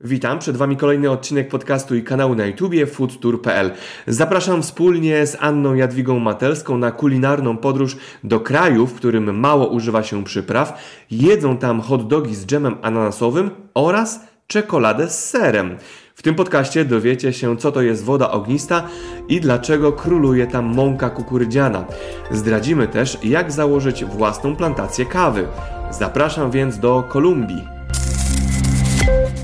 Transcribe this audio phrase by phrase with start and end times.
[0.00, 3.70] Witam, przed Wami kolejny odcinek podcastu i kanału na YouTubie foodtour.pl.
[4.06, 10.02] Zapraszam wspólnie z Anną Jadwigą Matelską na kulinarną podróż do kraju, w którym mało używa
[10.02, 10.80] się przypraw.
[11.10, 15.76] Jedzą tam hot dogi z dżemem ananasowym oraz czekoladę z serem.
[16.14, 18.88] W tym podcaście dowiecie się, co to jest woda ognista
[19.28, 21.84] i dlaczego króluje tam mąka kukurydziana.
[22.30, 25.48] Zdradzimy też, jak założyć własną plantację kawy.
[25.90, 27.75] Zapraszam więc do Kolumbii.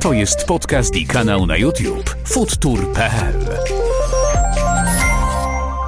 [0.02, 3.40] To jest podcast i kanał na YouTube foodtour.pl.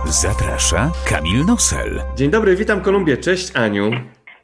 [0.05, 2.02] Zaprasza Kamil Nosel.
[2.16, 3.16] Dzień dobry, witam Kolumbię.
[3.16, 3.91] Cześć Aniu.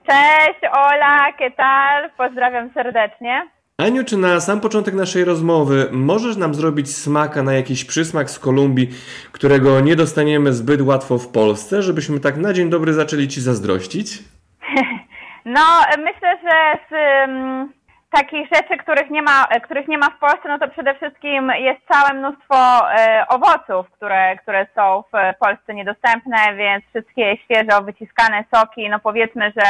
[0.07, 2.11] Cześć, Ola, ¿qué tal?
[2.19, 3.49] Pozdrawiam serdecznie.
[3.79, 8.39] Aniu, czy na sam początek naszej rozmowy możesz nam zrobić smaka na jakiś przysmak z
[8.39, 8.89] Kolumbii,
[9.33, 14.19] którego nie dostaniemy zbyt łatwo w Polsce, żebyśmy tak na dzień dobry zaczęli Ci zazdrościć?
[15.45, 15.63] No,
[15.99, 16.93] myślę, że z
[17.29, 17.80] um,
[18.11, 21.81] takich rzeczy, których nie, ma, których nie ma w Polsce, no to przede wszystkim jest
[21.93, 22.57] całe mnóstwo
[22.93, 29.53] e, owoców, które, które są w Polsce niedostępne, więc wszystkie świeżo wyciskane soki, no powiedzmy,
[29.57, 29.65] że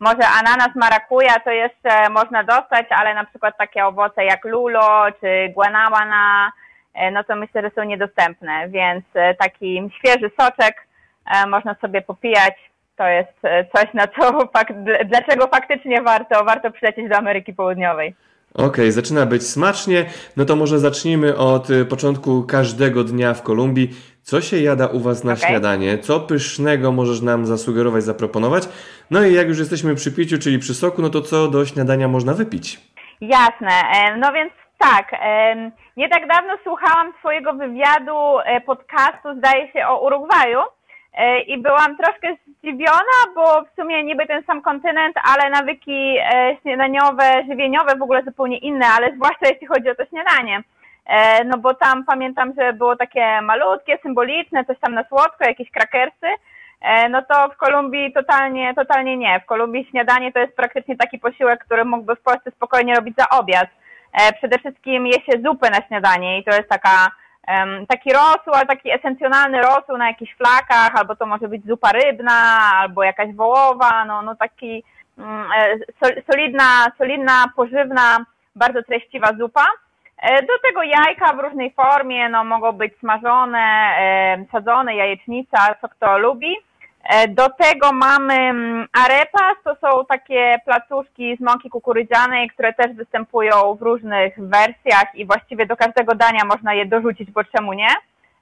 [0.00, 5.52] może ananas, marakuja to jeszcze można dostać, ale na przykład takie owoce jak lulo czy
[5.54, 6.52] guanabana,
[6.94, 10.86] e, no to myślę, że są niedostępne, więc e, taki świeży soczek
[11.26, 12.65] e, można sobie popijać
[12.96, 14.72] to jest e, coś, na co fakt,
[15.06, 18.14] dlaczego faktycznie warto, warto przylecieć do Ameryki Południowej.
[18.54, 20.04] Okej, okay, zaczyna być smacznie.
[20.36, 23.90] No to może zacznijmy od e, początku każdego dnia w Kolumbii.
[24.22, 25.48] Co się jada u Was na okay.
[25.48, 25.98] śniadanie?
[25.98, 28.68] Co pysznego możesz nam zasugerować, zaproponować?
[29.10, 32.08] No i jak już jesteśmy przy piciu, czyli przy soku, no to co do śniadania
[32.08, 32.80] można wypić?
[33.20, 33.70] Jasne.
[33.94, 35.12] E, no więc tak.
[35.96, 38.16] Nie tak dawno słuchałam swojego wywiadu
[38.66, 40.58] podcastu, zdaje się, o Urugwaju.
[41.16, 46.56] E, i byłam troszkę zdziwiona, bo w sumie niby ten sam kontynent, ale nawyki e,
[46.62, 50.62] śniadaniowe, żywieniowe w ogóle zupełnie inne, ale zwłaszcza jeśli chodzi o to śniadanie.
[51.06, 55.70] E, no bo tam pamiętam, że było takie malutkie, symboliczne, coś tam na słodko, jakieś
[55.70, 56.26] krakersy.
[57.10, 59.40] No to w Kolumbii totalnie, totalnie nie.
[59.40, 63.28] W Kolumbii śniadanie to jest praktycznie taki posiłek, który mógłby w Polsce spokojnie robić za
[63.28, 63.68] obiad.
[64.38, 67.10] Przede wszystkim je się zupę na śniadanie i to jest taka
[67.88, 72.60] taki rosół, ale taki esencjonalny rosół na jakichś flakach, albo to może być zupa rybna,
[72.74, 74.84] albo jakaś wołowa, no, no taki
[75.18, 78.18] mm, e, solidna, solidna, pożywna,
[78.56, 79.66] bardzo treściwa zupa.
[80.18, 83.96] E, do tego jajka w różnej formie, no mogą być smażone,
[84.52, 86.56] sadzone, jajecznica, co kto lubi.
[87.08, 92.96] E, do tego mamy mm, arepas, to są takie placuszki z mąki kukurydzianej, które też
[92.96, 97.88] występują w różnych wersjach i właściwie do każdego dania można je dorzucić, bo czemu nie?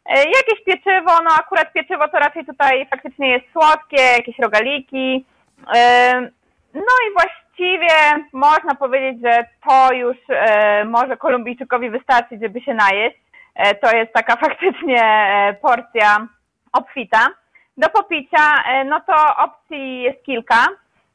[0.06, 5.24] E, jakieś pieczywo, no akurat pieczywo to raczej tutaj faktycznie jest słodkie, jakieś rogaliki.
[5.74, 6.20] E,
[6.74, 10.16] no i właściwie można powiedzieć, że to już
[10.86, 13.16] może Kolumbijczykowi wystarczyć, żeby się najeść.
[13.80, 15.02] To jest taka faktycznie
[15.62, 16.26] porcja
[16.72, 17.28] obfita.
[17.76, 20.66] Do popicia, e, no to opcji jest kilka.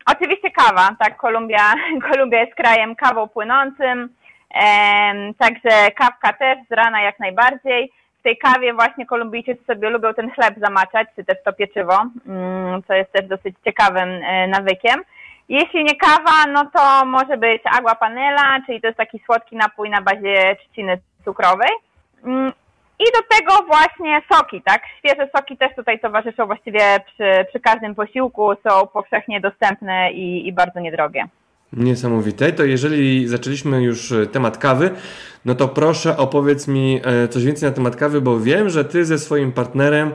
[0.06, 1.74] Oczywiście kawa, tak, Kolumbia,
[2.12, 4.10] Kolumbia jest krajem kawą płynącym,
[5.38, 7.92] także kawka też z rana jak najbardziej.
[8.20, 12.84] W tej kawie właśnie Kolumbijczycy sobie lubią ten chleb zamaczać, czy też to pieczywo, mm,
[12.84, 15.02] co jest też dosyć ciekawym e, nawykiem.
[15.50, 19.90] Jeśli nie kawa, no to może być agua panela, czyli to jest taki słodki napój
[19.90, 21.72] na bazie trzciny cukrowej.
[23.00, 24.82] I do tego właśnie soki, tak?
[25.00, 30.54] Świeże soki też tutaj towarzyszą właściwie przy, przy każdym posiłku, są powszechnie dostępne i, i
[30.54, 31.28] bardzo niedrogie.
[31.74, 32.52] Niesamowite.
[32.52, 34.92] To jeżeli zaczęliśmy już e, temat kawy,
[35.46, 39.06] no to proszę opowiedz mi e, coś więcej na temat kawy, bo wiem, że ty
[39.06, 40.12] ze swoim partnerem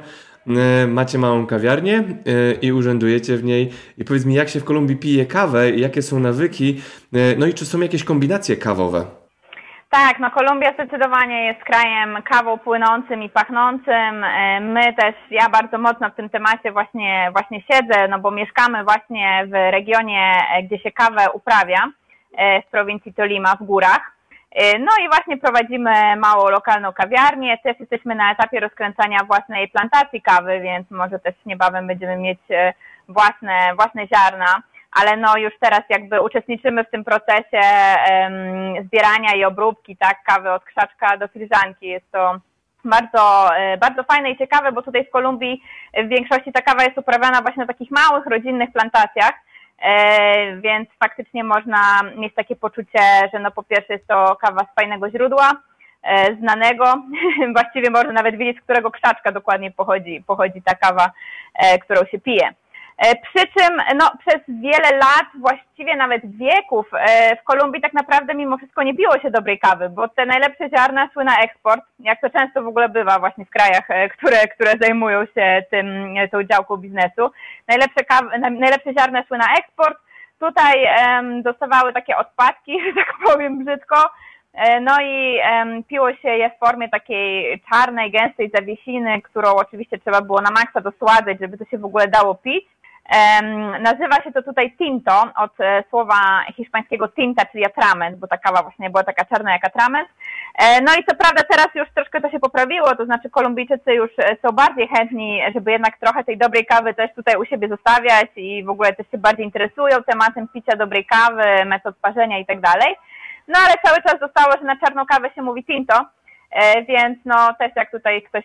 [0.46, 2.04] e, macie małą kawiarnię
[2.62, 3.70] i urzędujecie w niej.
[3.98, 6.80] I powiedz mi, jak się w Kolumbii pije kawę, jakie są nawyki,
[7.38, 9.23] no i czy są jakieś kombinacje kawowe?
[9.94, 14.24] Tak, no Kolumbia zdecydowanie jest krajem kawą płynącym i pachnącym.
[14.24, 18.84] E, my też, ja bardzo mocno w tym temacie właśnie, właśnie siedzę, no bo mieszkamy
[18.84, 21.90] właśnie w regionie, e, gdzie się kawę uprawia,
[22.36, 24.12] e, w prowincji Tolima w górach.
[24.80, 27.58] No i właśnie prowadzimy małą lokalną kawiarnię.
[27.58, 32.38] Też jesteśmy na etapie rozkręcania własnej plantacji kawy, więc może też niebawem będziemy mieć
[33.08, 34.62] własne, własne ziarna
[34.94, 37.60] ale no już teraz jakby uczestniczymy w tym procesie
[38.84, 41.86] zbierania i obróbki, tak, kawy od krzaczka do filiżanki.
[41.86, 42.40] Jest to
[42.84, 45.62] bardzo, e, bardzo fajne i ciekawe, bo tutaj w Kolumbii
[46.04, 49.32] w większości ta kawa jest uprawiana właśnie na takich małych, rodzinnych plantacjach,
[49.78, 53.00] e, więc faktycznie można mieć takie poczucie,
[53.32, 55.52] że no po pierwsze jest to kawa z fajnego źródła,
[56.02, 56.84] e, znanego,
[57.56, 61.10] właściwie można nawet wiedzieć, z którego krzaczka dokładnie pochodzi, pochodzi ta kawa,
[61.80, 62.54] którą się pije.
[62.98, 68.34] E, przy czym no, przez wiele lat, właściwie nawet wieków, e, w Kolumbii tak naprawdę
[68.34, 72.20] mimo wszystko nie piło się dobrej kawy, bo te najlepsze ziarna szły na eksport, jak
[72.20, 76.44] to często w ogóle bywa właśnie w krajach, e, które, które zajmują się tym, tą
[76.44, 77.30] działką biznesu.
[77.68, 79.98] Najlepsze, kawy, najlepsze ziarna szły na eksport,
[80.40, 80.86] tutaj
[81.42, 83.96] dostawały takie odpadki, że tak powiem brzydko,
[84.80, 85.38] no i
[85.88, 90.80] piło się je w formie takiej czarnej, gęstej zawiesiny, którą oczywiście trzeba było na maksa
[90.80, 92.64] dosładzać, żeby to się w ogóle dało pić.
[93.80, 98.62] Nazywa się to tutaj tinto, od e, słowa hiszpańskiego tinta, czyli atrament, bo ta kawa
[98.62, 100.08] właśnie była taka czarna jak atrament.
[100.58, 104.10] E, no i co prawda teraz już troszkę to się poprawiło, to znaczy Kolumbijczycy już
[104.18, 108.26] e, są bardziej chętni, żeby jednak trochę tej dobrej kawy też tutaj u siebie zostawiać
[108.36, 112.60] i w ogóle też się bardziej interesują tematem picia dobrej kawy, metod parzenia i tak
[112.60, 112.96] dalej.
[113.48, 115.94] No ale cały czas zostało, że na czarną kawę się mówi tinto,
[116.88, 118.44] więc no też jak tutaj ktoś,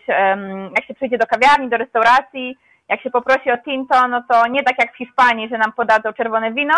[0.76, 2.58] jak się przyjdzie do kawiarni, do restauracji,
[2.90, 6.14] jak się poprosi o tinto, no to nie tak jak w Hiszpanii, że nam podadzą
[6.14, 6.74] czerwone wino,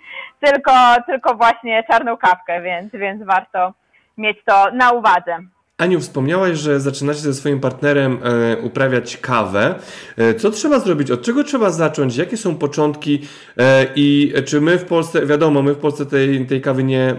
[0.44, 0.72] tylko,
[1.06, 3.72] tylko właśnie czarną kawkę, więc, więc warto
[4.18, 5.38] mieć to na uwadze.
[5.78, 9.74] Aniu, wspomniałaś, że zaczynacie ze swoim partnerem e, uprawiać kawę.
[10.16, 11.10] E, co trzeba zrobić?
[11.10, 12.16] Od czego trzeba zacząć?
[12.16, 13.22] Jakie są początki?
[13.58, 17.14] E, I czy my w Polsce, wiadomo, my w Polsce tej, tej kawy nie,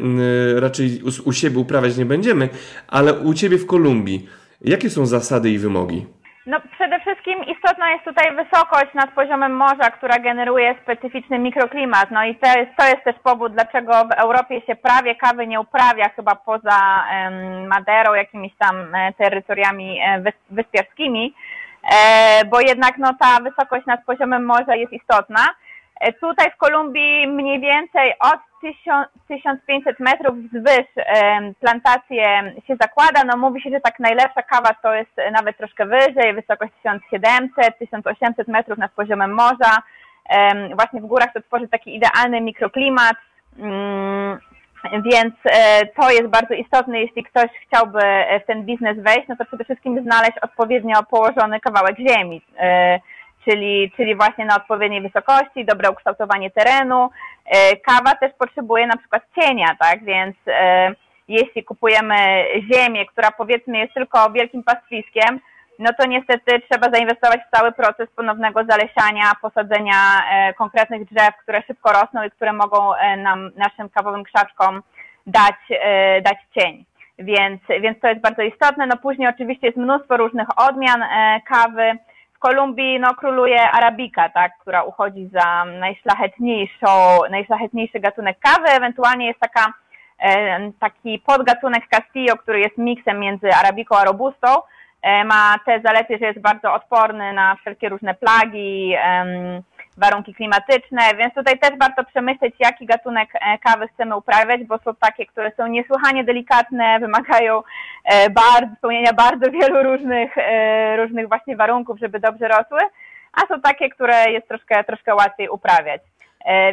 [0.55, 2.49] raczej u siebie uprawiać nie będziemy,
[2.87, 4.29] ale u Ciebie w Kolumbii,
[4.61, 6.05] jakie są zasady i wymogi?
[7.65, 12.11] Istotna jest tutaj wysokość nad poziomem morza, która generuje specyficzny mikroklimat.
[12.11, 15.59] No i to jest, to jest też powód, dlaczego w Europie się prawie kawy nie
[15.59, 17.05] uprawia, chyba poza
[17.67, 21.33] Maderą, jakimiś tam e, terytoriami e, wyspiarskimi,
[21.93, 25.45] e, bo jednak no, ta wysokość nad poziomem morza jest istotna.
[26.05, 28.39] E, tutaj w Kolumbii mniej więcej od
[29.27, 30.85] 1500 metrów wzwyż
[31.59, 33.23] plantacje się zakłada.
[33.27, 38.47] No mówi się, że tak najlepsza kawa to jest nawet troszkę wyżej, wysokość 1700, 1800
[38.47, 39.77] metrów nad poziomem morza.
[40.75, 43.15] Właśnie w górach to tworzy taki idealny mikroklimat.
[43.59, 44.39] Mm,
[44.93, 47.99] więc e, to jest bardzo istotne, jeśli ktoś chciałby
[48.43, 52.41] w ten biznes wejść, no to przede wszystkim znaleźć odpowiednio położony kawałek ziemi
[53.45, 57.09] czyli, czyli właśnie na odpowiedniej wysokości, dobre ukształtowanie terenu.
[57.45, 60.91] E, kawa też potrzebuje na przykład cienia, tak, więc e,
[61.27, 62.15] jeśli kupujemy
[62.73, 65.39] ziemię, która powiedzmy jest tylko wielkim pastwiskiem,
[65.79, 69.95] no to niestety trzeba zainwestować w cały proces ponownego zalesiania, posadzenia
[70.31, 74.81] e, konkretnych drzew, które szybko rosną i które mogą nam, naszym kawowym krzaczkom
[75.27, 75.55] dać,
[76.21, 76.85] dać cień.
[77.19, 78.87] Więc, więc to jest bardzo istotne.
[78.87, 81.03] No później oczywiście jest mnóstwo różnych odmian
[81.47, 81.97] kawy.
[82.39, 88.69] Kolumbii no, króluje arabika, tak, która uchodzi za najszlachetniejszą, najszlachetniejszy gatunek kawy.
[88.69, 89.73] Ewentualnie jest taka,
[90.19, 94.47] e, taki podgatunek Castillo, który jest miksem między arabiką a robustą.
[95.01, 98.95] E, ma te zalety, że jest bardzo odporny na wszelkie różne plagi,
[99.97, 104.95] warunki klimatyczne, więc tutaj też warto przemyśleć, jaki gatunek e, kawy chcemy uprawiać, bo są
[104.95, 107.63] takie, które są niesłychanie delikatne, wymagają
[108.05, 112.79] e, bardzo, spełnienia bardzo wielu różnych, e, różnych właśnie warunków, żeby dobrze rosły,
[113.33, 116.01] a są takie, które jest troszkę, troszkę łatwiej uprawiać.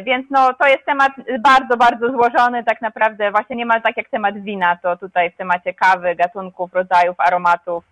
[0.03, 4.37] Więc no, to jest temat bardzo, bardzo złożony, tak naprawdę właśnie niemal tak jak temat
[4.43, 7.83] wina, to tutaj w temacie kawy, gatunków, rodzajów, aromatów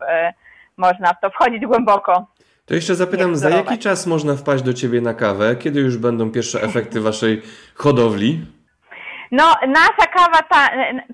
[0.78, 2.28] można w to wchodzić głęboko.
[2.72, 5.56] To jeszcze zapytam, za jaki czas można wpaść do Ciebie na kawę?
[5.56, 7.42] Kiedy już będą pierwsze efekty Waszej
[7.76, 8.40] hodowli?
[9.32, 10.70] No, nasza kawa, ta,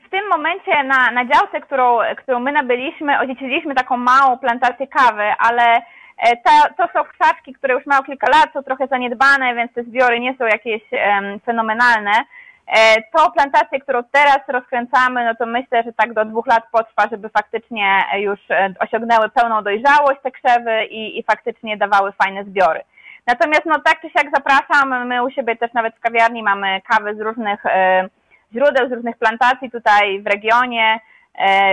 [0.08, 5.24] w tym momencie na, na działce, którą, którą my nabyliśmy, odziedziczyliśmy taką małą plantację kawy,
[5.40, 5.64] ale
[6.18, 9.84] e, to, to są krzaczki, które już mają kilka lat, są trochę zaniedbane, więc te
[9.84, 12.12] zbiory nie są jakieś um, fenomenalne.
[12.68, 17.08] E, to plantację, którą teraz rozkręcamy, no to myślę, że tak do dwóch lat potrwa,
[17.12, 22.82] żeby faktycznie już e, osiągnęły pełną dojrzałość te krzewy i, i faktycznie dawały fajne zbiory.
[23.28, 27.16] Natomiast no tak czy siak zapraszam, my u siebie też nawet w kawiarni mamy kawy
[27.16, 28.10] z różnych e,
[28.54, 31.00] źródeł, z różnych plantacji tutaj w regionie,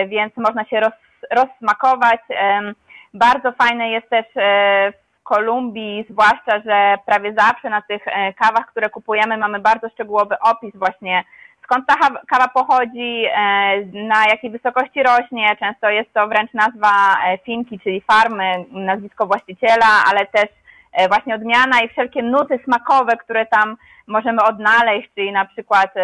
[0.09, 0.93] więc można się roz,
[1.31, 2.21] rozsmakować.
[3.15, 4.27] Bardzo fajne jest też
[5.25, 10.77] Kolumbii, zwłaszcza, że prawie zawsze na tych e, kawach, które kupujemy, mamy bardzo szczegółowy opis
[10.77, 11.25] właśnie
[11.65, 11.95] skąd ta
[12.29, 13.37] kawa pochodzi, e,
[13.93, 15.57] na jakiej wysokości rośnie.
[15.59, 16.91] Często jest to wręcz nazwa
[17.27, 20.47] e, finki, czyli farmy, nazwisko właściciela, ale też
[21.09, 23.77] właśnie odmiana i wszelkie nuty smakowe, które tam
[24.07, 25.95] możemy odnaleźć, czyli na przykład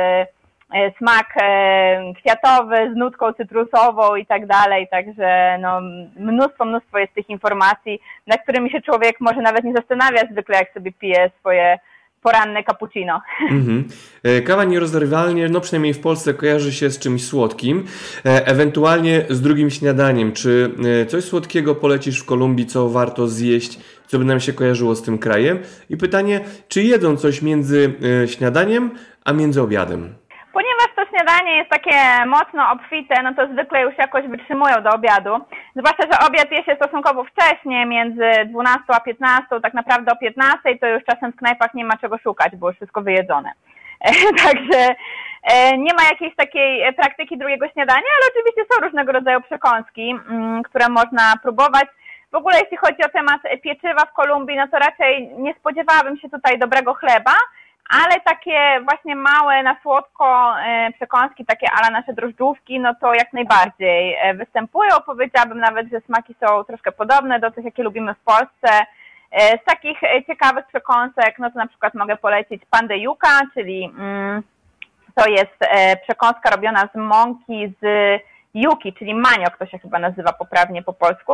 [0.99, 5.81] smak e, kwiatowy z nutką cytrusową i tak dalej, także no,
[6.17, 10.73] mnóstwo, mnóstwo jest tych informacji, nad którymi się człowiek może nawet nie zastanawia zwykle, jak
[10.73, 11.79] sobie pije swoje
[12.23, 13.21] poranne cappuccino.
[13.51, 13.85] Mhm.
[14.23, 17.85] E, kawa nierozerwalnie, no przynajmniej w Polsce, kojarzy się z czymś słodkim,
[18.25, 20.33] e, ewentualnie z drugim śniadaniem.
[20.33, 20.71] Czy
[21.03, 25.03] e, coś słodkiego polecisz w Kolumbii, co warto zjeść, co by nam się kojarzyło z
[25.03, 25.59] tym krajem?
[25.91, 27.93] I pytanie, czy jedzą coś między
[28.27, 28.91] śniadaniem,
[29.25, 30.20] a między obiadem?
[31.31, 35.31] Śniadanie jest takie mocno obfite, no to zwykle już jakoś wytrzymują do obiadu.
[35.77, 40.79] Zwłaszcza, że obiad je się stosunkowo wcześnie, między 12 a 15, tak naprawdę o 15
[40.81, 43.53] to już czasem w knajpach nie ma czego szukać, bo już wszystko wyjedzone.
[44.45, 44.95] Także
[45.43, 50.63] e, nie ma jakiejś takiej praktyki drugiego śniadania, ale oczywiście są różnego rodzaju przekąski, mm,
[50.63, 51.87] które można próbować.
[52.33, 56.31] W ogóle jeśli chodzi o temat pieczywa w Kolumbii, no to raczej nie spodziewałabym się
[56.31, 57.35] tutaj dobrego chleba,
[57.91, 63.33] ale takie właśnie małe na słodko e, przekąski, takie ala nasze drożdżówki, no to jak
[63.33, 64.91] najbardziej e, występują.
[65.07, 68.87] Powiedziałabym nawet, że smaki są troszkę podobne do tych, jakie lubimy w Polsce.
[69.31, 74.43] E, z takich ciekawych przekąsek, no to na przykład mogę polecić pandę yuca, czyli mm,
[75.15, 75.59] to jest
[76.03, 77.85] przekąska robiona z mąki z
[78.55, 81.33] yuki, czyli maniok, to się chyba nazywa poprawnie po polsku.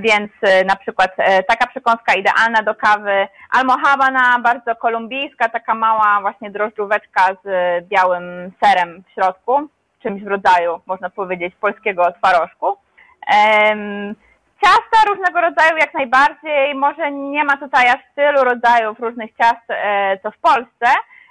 [0.00, 3.28] Więc e, na przykład e, taka przekąska idealna do kawy.
[3.50, 7.48] Almohabana, bardzo kolumbijska, taka mała właśnie drożdżóweczka z
[7.88, 9.68] białym serem w środku,
[10.02, 12.76] czymś w rodzaju, można powiedzieć, polskiego twarożku.
[14.64, 20.18] Ciasta różnego rodzaju jak najbardziej, może nie ma tutaj aż tylu rodzajów różnych ciast, e,
[20.22, 20.86] co w Polsce,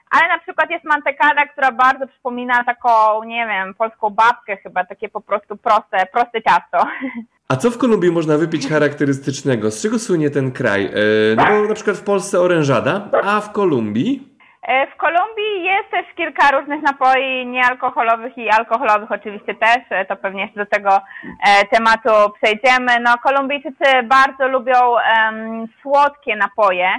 [0.10, 5.10] ale na przykład jest mantecada, która bardzo przypomina taką, nie wiem, polską babkę chyba, takie
[5.10, 6.88] po prostu proste, proste ciasto.
[7.52, 9.72] A co w Kolumbii można wypić charakterystycznego?
[9.72, 10.86] Z czego słynie ten kraj?
[10.86, 10.92] E,
[11.36, 14.28] no bo na przykład w Polsce orężada, a w Kolumbii?
[14.62, 20.16] E, w Kolumbii jest też kilka różnych napoi niealkoholowych i alkoholowych oczywiście też, e, to
[20.16, 21.02] pewnie jeszcze do tego
[21.72, 23.00] tematu przejdziemy.
[23.02, 26.90] No Kolumbijczycy bardzo lubią um, słodkie napoje,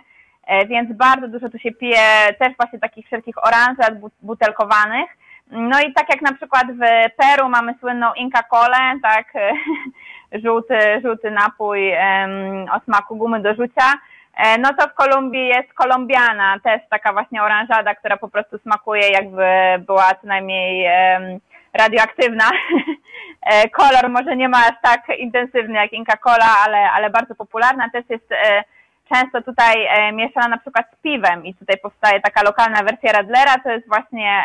[0.69, 5.11] więc bardzo dużo tu się pije też właśnie takich wszelkich oranżat butelkowanych.
[5.51, 9.33] No i tak jak na przykład w Peru mamy słynną Inca Colę, tak,
[10.45, 11.93] żółty, żółty napój
[12.73, 13.93] o smaku gumy do rzucia,
[14.37, 19.11] e, no to w Kolumbii jest kolumbiana, też taka właśnie oranżada, która po prostu smakuje
[19.11, 19.45] jakby
[19.87, 20.89] była co najmniej
[21.73, 22.45] radioaktywna.
[23.43, 27.91] E, kolor może nie ma aż tak intensywny jak Inca Cola, ale, ale bardzo popularna.
[27.91, 28.29] Też jest
[29.15, 33.59] często tutaj e, mieszana na przykład z piwem i tutaj powstaje taka lokalna wersja Radlera,
[33.65, 34.43] to jest właśnie,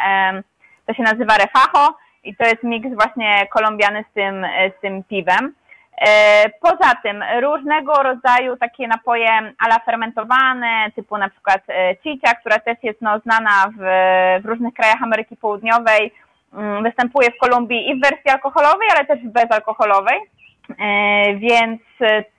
[0.86, 5.04] to się nazywa refajo i to jest miks właśnie kolumbiany z tym, e, z tym
[5.04, 5.54] piwem.
[6.02, 9.30] E, poza tym różnego rodzaju takie napoje
[9.66, 11.62] ala fermentowane, typu na przykład
[12.04, 13.82] cicia, która też jest no, znana w,
[14.44, 16.14] w różnych krajach Ameryki Południowej,
[16.54, 20.20] mm, występuje w Kolumbii i w wersji alkoholowej, ale też w bezalkoholowej.
[21.36, 21.82] Więc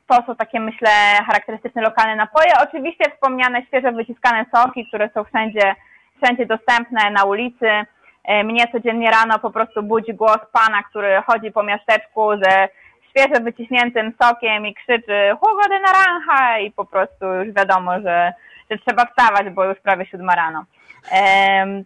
[0.06, 0.90] to są takie, myślę,
[1.26, 2.52] charakterystyczne lokalne napoje.
[2.68, 5.74] Oczywiście wspomniane świeżo wyciskane soki, które są wszędzie,
[6.22, 7.68] wszędzie dostępne na ulicy.
[8.24, 12.68] E, mnie codziennie rano po prostu budzi głos pana, który chodzi po miasteczku ze
[13.10, 18.32] świeżo wyciśniętym sokiem i krzyczy jugo de naranja i po prostu już wiadomo, że,
[18.70, 20.64] że trzeba wstawać, bo już prawie siódma rano.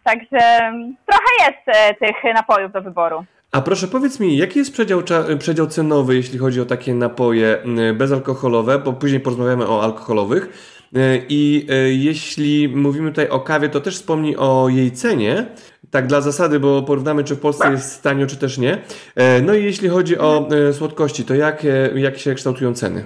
[0.04, 0.72] Także
[1.06, 3.24] trochę jest e, tych napojów do wyboru.
[3.52, 5.02] A proszę powiedz mi, jaki jest przedział,
[5.38, 7.58] przedział cenowy, jeśli chodzi o takie napoje
[7.94, 10.48] bezalkoholowe, bo później porozmawiamy o alkoholowych.
[10.96, 15.46] E, I e, jeśli mówimy tutaj o kawie, to też wspomnij o jej cenie,
[15.92, 18.72] tak dla zasady, bo porównamy, czy w Polsce jest tanio, czy też nie.
[19.16, 21.62] E, no i jeśli chodzi o słodkości, to jak,
[21.94, 23.04] jak się kształtują ceny?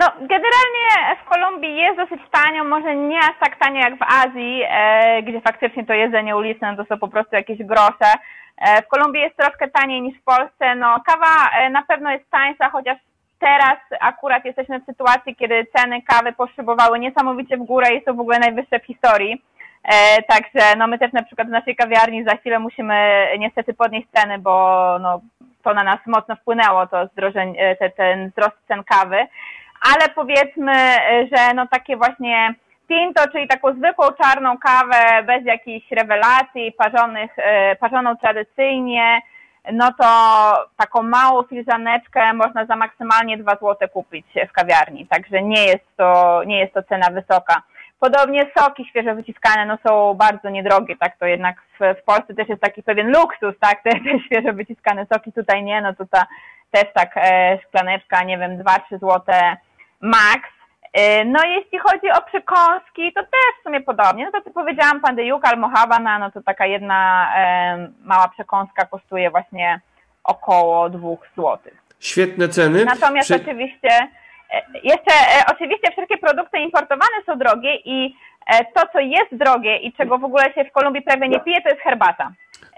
[0.00, 4.62] No, generalnie w Kolumbii jest dosyć tanio, może nie aż tak tanio jak w Azji,
[5.28, 8.10] gdzie faktycznie to jedzenie uliczne to są po prostu jakieś grosze.
[8.56, 10.74] E, w Kolumbii jest troszkę taniej niż w Polsce.
[10.74, 12.98] No, kawa e, na pewno jest tańsza, chociaż
[13.38, 18.20] teraz akurat jesteśmy w sytuacji, kiedy ceny kawy poszybowały niesamowicie w górę i są w
[18.20, 19.42] ogóle najwyższe w historii.
[19.84, 24.08] E, także no my też na przykład w naszej kawiarni za chwilę musimy niestety podnieść
[24.14, 25.20] ceny, bo no,
[25.62, 29.26] to na nas mocno wpłynęło, to zdrożenie, te, ten wzrost cen kawy.
[29.92, 30.72] Ale powiedzmy,
[31.32, 32.54] że no takie właśnie
[32.88, 39.20] Pinto, czyli taką zwykłą czarną kawę bez jakichś rewelacji, parzonych, e, parzoną tradycyjnie,
[39.72, 40.06] no to
[40.76, 46.42] taką małą filiżaneczkę można za maksymalnie 2 zł kupić w kawiarni, także nie jest to,
[46.46, 47.62] nie jest to cena wysoka.
[48.00, 51.16] Podobnie soki świeżo wyciskane no są bardzo niedrogie, tak?
[51.18, 55.06] To jednak w, w Polsce też jest taki pewien luksus, tak, te, te świeżo wyciskane
[55.12, 55.32] soki.
[55.32, 56.26] Tutaj nie, no to ta
[56.70, 59.20] też tak e, szklaneczka, nie wiem, 2-3 zł
[60.00, 60.53] max,
[61.24, 64.24] no jeśli chodzi o przekąski, to też w sumie podobnie.
[64.24, 69.30] No to co powiedziałam, pandejuka albo habana, no to taka jedna e, mała przekąska kosztuje
[69.30, 69.80] właśnie
[70.24, 71.58] około 2 zł.
[72.00, 72.84] Świetne ceny.
[72.84, 73.42] Natomiast Prze...
[73.42, 73.90] oczywiście,
[74.50, 78.16] e, jeszcze e, oczywiście wszelkie produkty importowane są drogie i
[78.74, 81.68] To, co jest drogie i czego w ogóle się w Kolumbii prawie nie pije, to
[81.68, 82.32] jest herbata.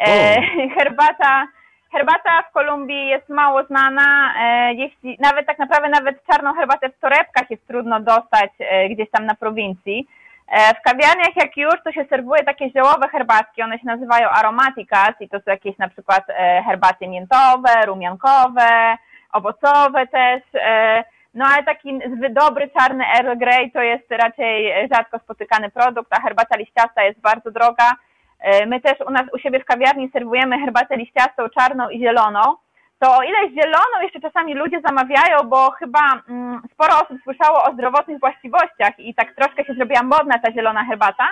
[0.79, 1.47] Herbata,
[1.93, 4.35] herbata w Kolumbii jest mało znana.
[4.73, 8.51] Jeśli, nawet tak naprawdę nawet czarną herbatę w torebkach jest trudno dostać
[8.91, 10.09] gdzieś tam na prowincji.
[10.79, 15.29] W kawiarniach jak już, to się serwuje takie ziołowe herbatki, one się nazywają aromaticas i
[15.29, 16.25] to są jakieś na przykład
[16.67, 18.97] herbaty miętowe, rumiankowe,
[19.33, 20.43] owocowe też.
[21.35, 22.01] No ale taki
[22.31, 27.51] dobry czarny Earl Grey to jest raczej rzadko spotykany produkt, a herbata liściasta jest bardzo
[27.51, 27.93] droga.
[28.41, 32.41] E, my też u nas u siebie w kawiarni serwujemy herbatę liściastą, czarną i zieloną.
[32.99, 37.73] To o ile zieloną jeszcze czasami ludzie zamawiają, bo chyba mm, sporo osób słyszało o
[37.73, 41.29] zdrowotnych właściwościach i tak troszkę się zrobiła modna ta zielona herbata,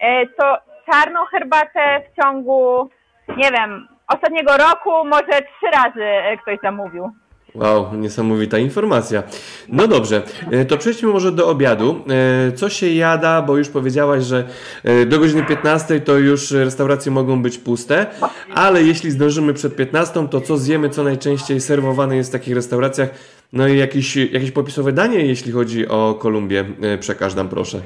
[0.00, 0.58] e, to
[0.92, 2.90] czarną herbatę w ciągu,
[3.36, 7.12] nie wiem, ostatniego roku może trzy razy e, ktoś zamówił.
[7.54, 9.22] Wow, niesamowita informacja.
[9.68, 12.00] No dobrze, e, to przejdźmy może do obiadu.
[12.48, 14.48] E, co się jada, bo już powiedziałaś, że
[14.84, 18.06] e, do godziny 15 to już restauracje mogą być puste,
[18.54, 23.08] ale jeśli zdążymy przed 15, to co zjemy, co najczęściej serwowane jest w takich restauracjach?
[23.52, 26.64] No i jakieś, jakieś popisowe danie, jeśli chodzi o Kolumbię,
[27.00, 27.80] przekaż nam proszę.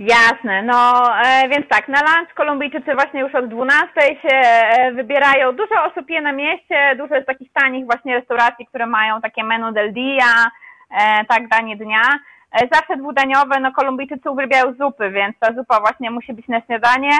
[0.00, 3.88] Jasne, no e, więc tak, na lunch Kolumbijczycy właśnie już od 12
[4.22, 5.52] się e, wybierają.
[5.52, 9.72] Dużo osób je na mieście, dużo jest takich tanich właśnie restauracji, które mają takie menu
[9.72, 10.50] del dia,
[10.90, 12.02] e, tak, danie dnia.
[12.52, 17.12] E, zawsze dwudaniowe, no Kolumbijczycy uwielbiają zupy, więc ta zupa właśnie musi być na śniadanie,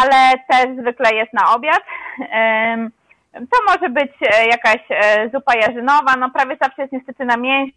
[0.00, 1.82] ale też zwykle jest na obiad.
[3.34, 7.74] To może być e, jakaś e, zupa jarzynowa, no prawie zawsze jest niestety na mięsie,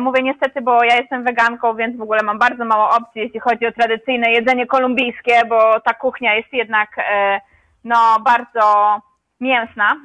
[0.00, 3.66] mówię niestety, bo ja jestem weganką, więc w ogóle mam bardzo mało opcji, jeśli chodzi
[3.66, 7.40] o tradycyjne jedzenie kolumbijskie, bo ta kuchnia jest jednak e,
[7.84, 8.98] no, bardzo
[9.40, 9.96] mięsna.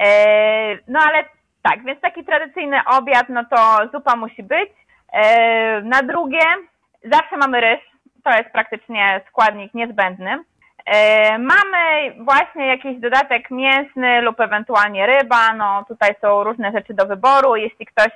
[0.00, 1.24] E, no ale
[1.62, 4.70] tak, więc taki tradycyjny obiad, no to zupa musi być.
[5.82, 6.40] Na drugie
[7.04, 7.80] zawsze mamy ryż,
[8.24, 10.44] to jest praktycznie składnik niezbędny.
[11.38, 17.56] Mamy właśnie jakiś dodatek mięsny lub ewentualnie ryba, no tutaj są różne rzeczy do wyboru.
[17.56, 18.10] Jeśli ktoś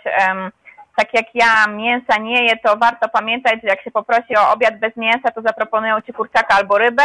[0.96, 4.78] tak jak ja mięsa nie je, to warto pamiętać, że jak się poprosi o obiad
[4.78, 7.02] bez mięsa, to zaproponują ci kurczaka albo rybę.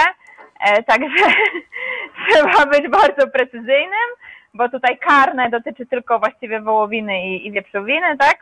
[0.59, 1.25] E, także
[2.29, 4.09] trzeba być bardzo precyzyjnym,
[4.53, 8.37] bo tutaj karne dotyczy tylko właściwie wołowiny i, i wieprzowiny, tak?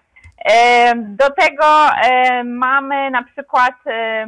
[0.45, 1.65] E, do tego
[2.03, 4.27] e, mamy na przykład e,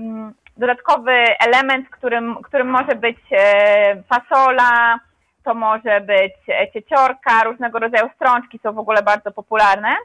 [0.57, 4.99] dodatkowy element, którym, którym może być e, fasola,
[5.43, 9.95] to może być e, cieciorka, różnego rodzaju strączki są w ogóle bardzo popularne.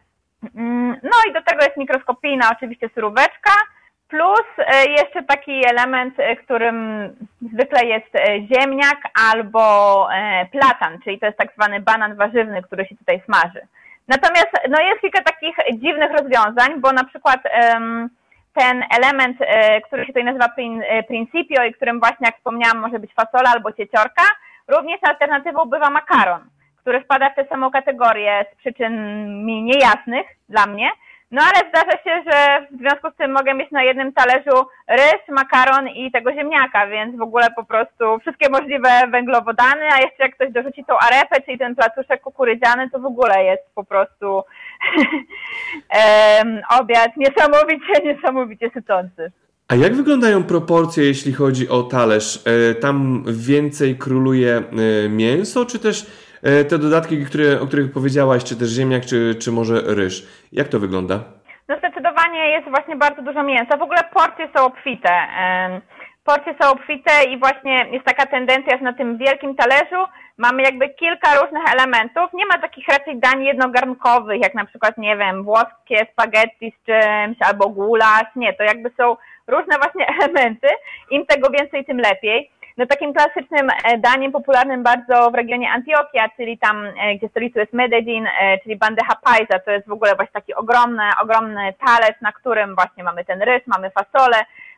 [0.56, 3.52] Mm, no i do tego jest mikroskopijna oczywiście suróweczka,
[4.08, 7.08] plus e, jeszcze taki element, którym
[7.52, 8.10] zwykle jest
[8.54, 8.98] ziemniak
[9.30, 10.08] albo
[10.52, 13.60] platan, czyli to jest tak zwany banan warzywny, który się tutaj smaży.
[14.08, 17.40] Natomiast no jest kilka takich dziwnych rozwiązań, bo na przykład
[18.54, 19.38] ten element,
[19.86, 20.48] który się tutaj nazywa
[21.08, 24.22] principio i którym właśnie, jak wspomniałam, może być fasola albo cieciorka,
[24.68, 28.94] również alternatywą bywa makaron który wpada w tę samą kategorię z przyczyn
[29.44, 30.90] mi niejasnych dla mnie.
[31.30, 35.28] No ale zdarza się, że w związku z tym mogę mieć na jednym talerzu ryż,
[35.28, 40.34] makaron i tego ziemniaka, więc w ogóle po prostu wszystkie możliwe węglowodany, a jeszcze jak
[40.34, 44.26] ktoś dorzuci tą arepę, czyli ten placuszek kukurydziany, to w ogóle jest po prostu
[46.36, 49.32] um, obiad niesamowicie, niesamowicie sycący.
[49.68, 52.42] A jak wyglądają proporcje, jeśli chodzi o talerz?
[52.46, 56.06] E, tam więcej króluje e, mięso, czy też
[56.42, 60.26] te dodatki, które, o których powiedziałaś, czy też ziemniak, czy, czy może ryż.
[60.52, 61.20] Jak to wygląda?
[61.68, 63.76] No zdecydowanie jest właśnie bardzo dużo mięsa.
[63.76, 65.26] W ogóle porcje są obfite.
[66.24, 70.88] Porcje są obfite i właśnie jest taka tendencja, że na tym wielkim talerzu mamy jakby
[70.88, 72.32] kilka różnych elementów.
[72.34, 77.36] Nie ma takich raczej dań jednogarnkowych, jak na przykład, nie wiem, włoskie spaghetti z czymś
[77.40, 78.30] albo gulasz.
[78.36, 80.68] Nie, to jakby są różne właśnie elementy.
[81.10, 82.50] Im tego więcej, tym lepiej.
[82.80, 87.60] No takim klasycznym e, daniem popularnym bardzo w regionie Antioquia, czyli tam, e, gdzie stolicą
[87.60, 92.20] jest Medellin, e, czyli bandeja paisa, to jest w ogóle właśnie taki ogromny, ogromny talerz,
[92.20, 94.36] na którym właśnie mamy ten ryż, mamy fasolę,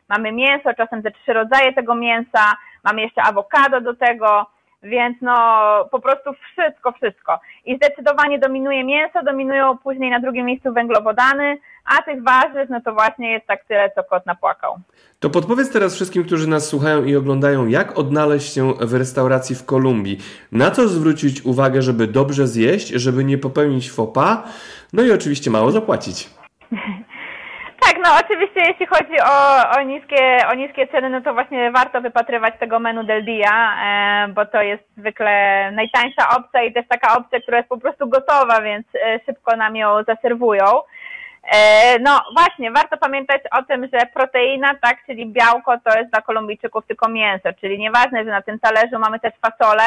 [0.09, 4.45] mamy mięso, czasem ze trzy rodzaje tego mięsa, mamy jeszcze awokado do tego,
[4.83, 5.35] więc no
[5.91, 7.39] po prostu wszystko, wszystko.
[7.65, 12.93] I zdecydowanie dominuje mięso, dominują później na drugim miejscu węglowodany, a tych warzyw, no to
[12.93, 14.75] właśnie jest tak tyle, co kot napłakał.
[15.19, 19.65] To podpowiedz teraz wszystkim, którzy nas słuchają i oglądają, jak odnaleźć się w restauracji w
[19.65, 20.17] Kolumbii.
[20.51, 24.39] Na co zwrócić uwagę, żeby dobrze zjeść, żeby nie popełnić pas,
[24.93, 26.42] no i oczywiście mało zapłacić.
[27.85, 32.01] Tak, no oczywiście jeśli chodzi o, o, niskie, o niskie ceny, no to właśnie warto
[32.01, 37.17] wypatrywać tego menu del dia, e, bo to jest zwykle najtańsza opcja i też taka
[37.17, 40.65] opcja, która jest po prostu gotowa, więc e, szybko nam ją zaserwują.
[42.01, 46.87] No właśnie, warto pamiętać o tym, że proteina, tak, czyli białko to jest dla Kolumbijczyków
[46.87, 49.83] tylko mięso, czyli nieważne, że na tym talerzu mamy też fasolę,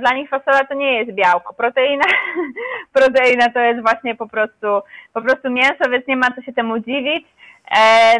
[0.00, 1.54] dla nich fasola to nie jest białko.
[1.54, 2.04] Proteina,
[2.92, 4.66] proteina to jest właśnie po prostu,
[5.12, 7.26] po prostu mięso, więc nie ma co się temu dziwić.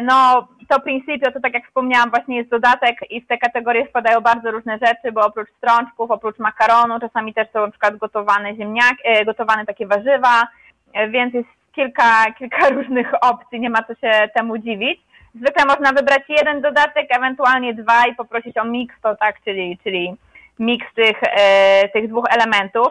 [0.01, 4.21] No, to Principio to tak jak wspomniałam właśnie jest dodatek i w te kategorie wpadają
[4.21, 9.01] bardzo różne rzeczy, bo oprócz strączków, oprócz makaronu, czasami też są na przykład gotowane ziemniaki,
[9.03, 10.47] e, gotowane takie warzywa,
[10.93, 15.01] e, więc jest kilka, kilka różnych opcji, nie ma co się temu dziwić.
[15.35, 20.15] Zwykle można wybrać jeden dodatek, ewentualnie dwa i poprosić o mix to tak, czyli, czyli
[20.59, 22.87] miks tych, e, tych dwóch elementów.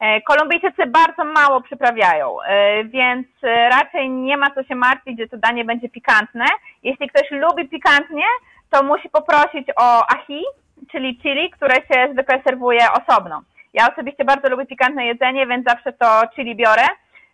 [0.00, 3.26] E, Kolumbijczycy bardzo mało przyprawiają, e, więc
[3.70, 6.44] raczej nie ma co się martwić, że to danie będzie pikantne.
[6.82, 8.24] Jeśli ktoś lubi pikantnie,
[8.70, 10.44] to musi poprosić o ají,
[10.92, 13.42] czyli chili, które się zwykle serwuje osobno.
[13.74, 16.86] Ja osobiście bardzo lubię pikantne jedzenie, więc zawsze to chili biorę.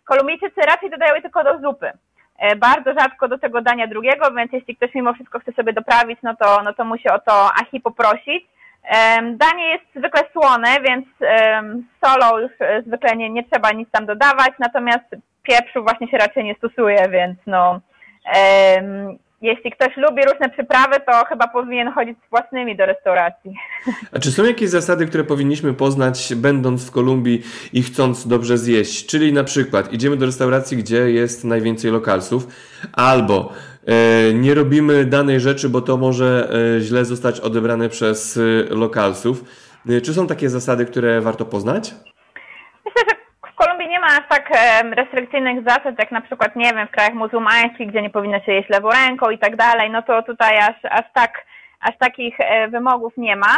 [0.05, 1.91] Kolumbijczycy raczej dodają je tylko do zupy.
[2.57, 6.35] Bardzo rzadko do tego dania drugiego, więc jeśli ktoś mimo wszystko chce sobie doprawić, no
[6.35, 8.45] to, no to musi o to ají poprosić.
[9.33, 11.05] Danie jest zwykle słone, więc
[12.05, 15.05] solą już e, zwykle nie, nie trzeba nic tam dodawać, natomiast
[15.43, 17.81] pieprzu właśnie się raczej nie stosuje, więc no
[19.41, 23.53] jeśli ktoś lubi różne przyprawy, to chyba powinien chodzić z własnymi do restauracji.
[24.15, 29.05] A czy są jakieś zasady, które powinniśmy poznać, będąc w Kolumbii i chcąc dobrze zjeść?
[29.05, 32.47] Czyli na przykład idziemy do restauracji, gdzie jest najwięcej lokalsów,
[32.93, 33.53] albo
[34.33, 39.43] nie robimy danej rzeczy, bo to może e, źle zostać odebrane przez e, lokalsów.
[40.03, 41.91] Czy są takie zasady, które warto poznać?
[42.85, 43.15] Myślę, że
[43.55, 44.49] Kolumbii nie ma aż tak
[44.95, 48.69] restrykcyjnych zasad, jak na przykład, nie wiem, w krajach muzułmańskich, gdzie nie powinno się jeść
[48.69, 51.45] lewą ręką i tak dalej, no to tutaj aż, aż, tak,
[51.79, 53.57] aż takich e, wymogów nie ma.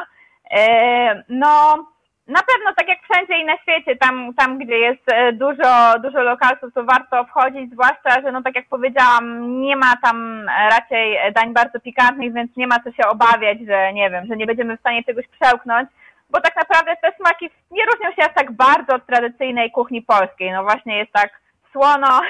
[0.52, 1.86] E, no,
[2.30, 6.24] na pewno tak jak wszędzie i na świecie, tam, tam gdzie jest e, dużo, dużo
[6.24, 11.54] lokalców, to warto wchodzić, zwłaszcza, że no tak jak powiedziałam, nie ma tam raczej dań
[11.54, 14.80] bardzo pikantnych, więc nie ma co się obawiać, że nie wiem, że nie będziemy w
[14.80, 15.90] stanie czegoś przełknąć
[16.30, 20.52] bo tak naprawdę te smaki nie różnią się aż tak bardzo od tradycyjnej kuchni polskiej.
[20.52, 22.22] No właśnie jest tak słono,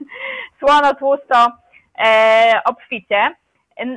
[0.60, 1.52] słono, tłusto,
[1.98, 3.30] e, obficie.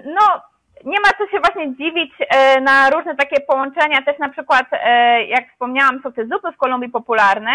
[0.05, 0.41] No,
[0.85, 5.23] nie ma co się właśnie dziwić e, na różne takie połączenia, też na przykład, e,
[5.25, 7.51] jak wspomniałam, są te zupy w Kolumbii popularne.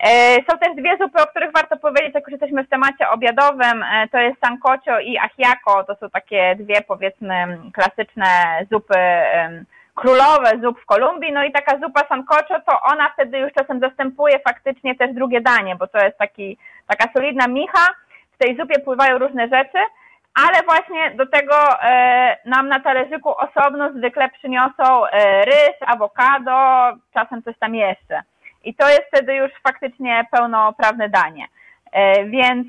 [0.00, 3.84] E, są też dwie zupy, o których warto powiedzieć, jak już jesteśmy w temacie obiadowym,
[4.12, 8.26] to jest sancocho i achiaco, to są takie dwie powiedzmy klasyczne
[8.70, 8.94] zupy
[9.94, 14.38] królowe zup w Kolumbii, no i taka zupa sancocho, to ona wtedy już czasem zastępuje
[14.38, 17.88] faktycznie też drugie danie, bo to jest taki, taka solidna micha,
[18.34, 19.78] w tej zupie pływają różne rzeczy,
[20.34, 26.52] ale właśnie do tego e, nam na talerzyku osobno zwykle przyniosą e, ryż, awokado,
[27.14, 28.22] czasem coś tam jeszcze.
[28.64, 31.46] I to jest wtedy już faktycznie pełnoprawne danie.
[31.92, 32.66] E, więc,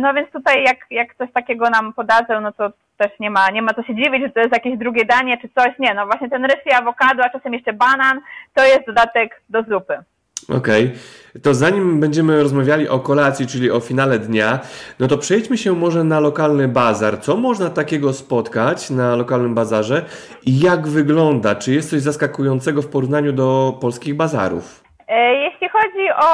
[0.00, 3.62] no więc tutaj jak, jak coś takiego nam podadzą, no to też nie ma, nie
[3.62, 5.78] ma co się dziwić, że to jest jakieś drugie danie czy coś.
[5.78, 8.20] Nie, no właśnie ten ryż i awokado, a czasem jeszcze banan,
[8.54, 9.98] to jest dodatek do zupy.
[10.48, 11.40] Okej, okay.
[11.42, 14.58] to zanim będziemy rozmawiali o kolacji, czyli o finale dnia,
[15.00, 17.20] no to przejdźmy się może na lokalny bazar.
[17.20, 20.04] Co można takiego spotkać na lokalnym bazarze
[20.46, 21.54] i jak wygląda?
[21.54, 24.82] Czy jest coś zaskakującego w porównaniu do polskich bazarów?
[25.08, 26.30] E, jeśli chodzi o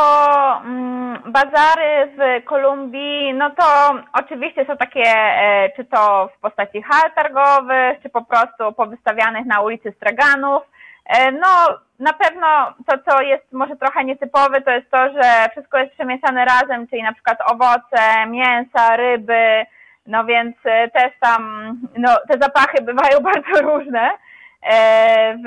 [0.60, 3.64] mm, bazary w Kolumbii, no to
[4.12, 9.60] oczywiście są takie, e, czy to w postaci hal targowych, czy po prostu powystawianych na
[9.60, 10.62] ulicy straganów.
[11.08, 15.78] E, no, na pewno to, co jest może trochę nietypowe, to jest to, że wszystko
[15.78, 19.66] jest przemieszane razem, czyli na przykład owoce, mięsa, ryby,
[20.06, 20.56] no więc
[20.94, 24.10] też tam, no, te zapachy bywają bardzo różne
[25.36, 25.46] w,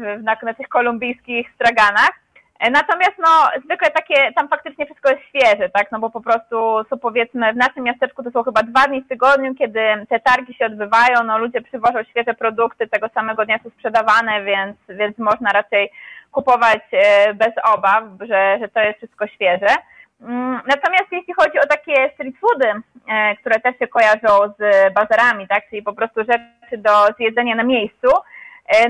[0.00, 2.23] w, na, na tych kolumbijskich straganach.
[2.64, 6.56] E, natomiast no, zwykle takie, tam faktycznie wszystko jest świeże, tak, no bo po prostu
[6.90, 10.54] są powiedzmy, w naszym miasteczku to są chyba dwa dni w tygodniu, kiedy te targi
[10.54, 15.50] się odbywają, no ludzie przywożą świeże produkty, tego samego dnia są sprzedawane, więc, więc można
[15.50, 15.90] raczej
[16.32, 19.74] kupować e, bez obaw, że, że to jest wszystko świeże.
[20.22, 25.48] Mm, natomiast jeśli chodzi o takie street foody, e, które też się kojarzą z bazarami,
[25.48, 28.08] tak, czyli po prostu rzeczy do zjedzenia na miejscu,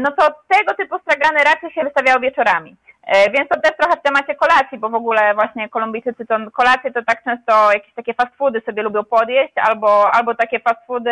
[0.00, 2.76] no to tego typu stragany raczej się wystawiają wieczorami.
[3.06, 6.92] E, więc to też trochę w temacie kolacji, bo w ogóle właśnie Kolumbijczycy to kolacje
[6.92, 11.10] to tak często jakieś takie fast foody sobie lubią podjeść, albo, albo takie fast foody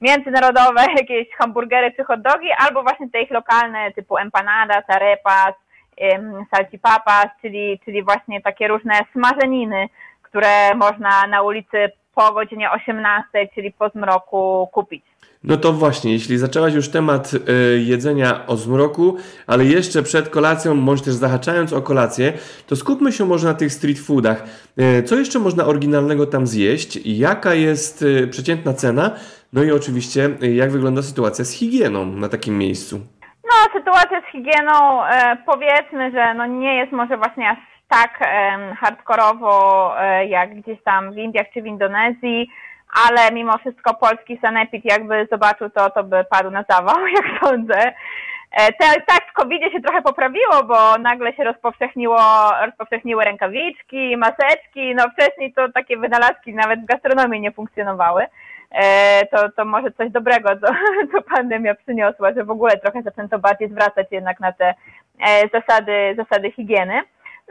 [0.00, 5.54] międzynarodowe, jakieś hamburgery czy hot dogi, albo właśnie te ich lokalne typu empanadas, arepas,
[6.54, 9.88] salchipapas, czyli, czyli właśnie takie różne smażeniny,
[10.22, 15.11] które można na ulicy po godzinie 18, czyli po zmroku kupić.
[15.44, 20.80] No to właśnie, jeśli zaczęłaś już temat y, jedzenia o zmroku, ale jeszcze przed kolacją,
[20.80, 22.32] bądź też zahaczając o kolację,
[22.66, 24.44] to skupmy się może na tych street foodach.
[24.98, 26.98] Y, co jeszcze można oryginalnego tam zjeść?
[27.04, 29.10] Jaka jest y, przeciętna cena?
[29.52, 33.00] No i oczywiście, jak wygląda sytuacja z higieną na takim miejscu?
[33.44, 37.58] No, sytuacja z higieną, e, powiedzmy, że no nie jest może właśnie aż
[37.88, 38.18] tak
[38.80, 42.48] hardkorowo e, jak gdzieś tam w Indiach czy w Indonezji
[42.92, 47.92] ale mimo wszystko polski sanepid jakby zobaczył to, to by padł na zawał, jak sądzę.
[48.52, 52.20] E, te, tak, w covid się trochę poprawiło, bo nagle się rozpowszechniło,
[52.66, 58.26] rozpowszechniły rękawiczki, maseczki, no wcześniej to takie wynalazki nawet w gastronomii nie funkcjonowały.
[58.70, 60.66] E, to, to może coś dobrego, co,
[61.12, 64.74] co pandemia przyniosła, że w ogóle trochę zaczęto bardziej zwracać jednak na te
[65.26, 67.02] e, zasady, zasady higieny.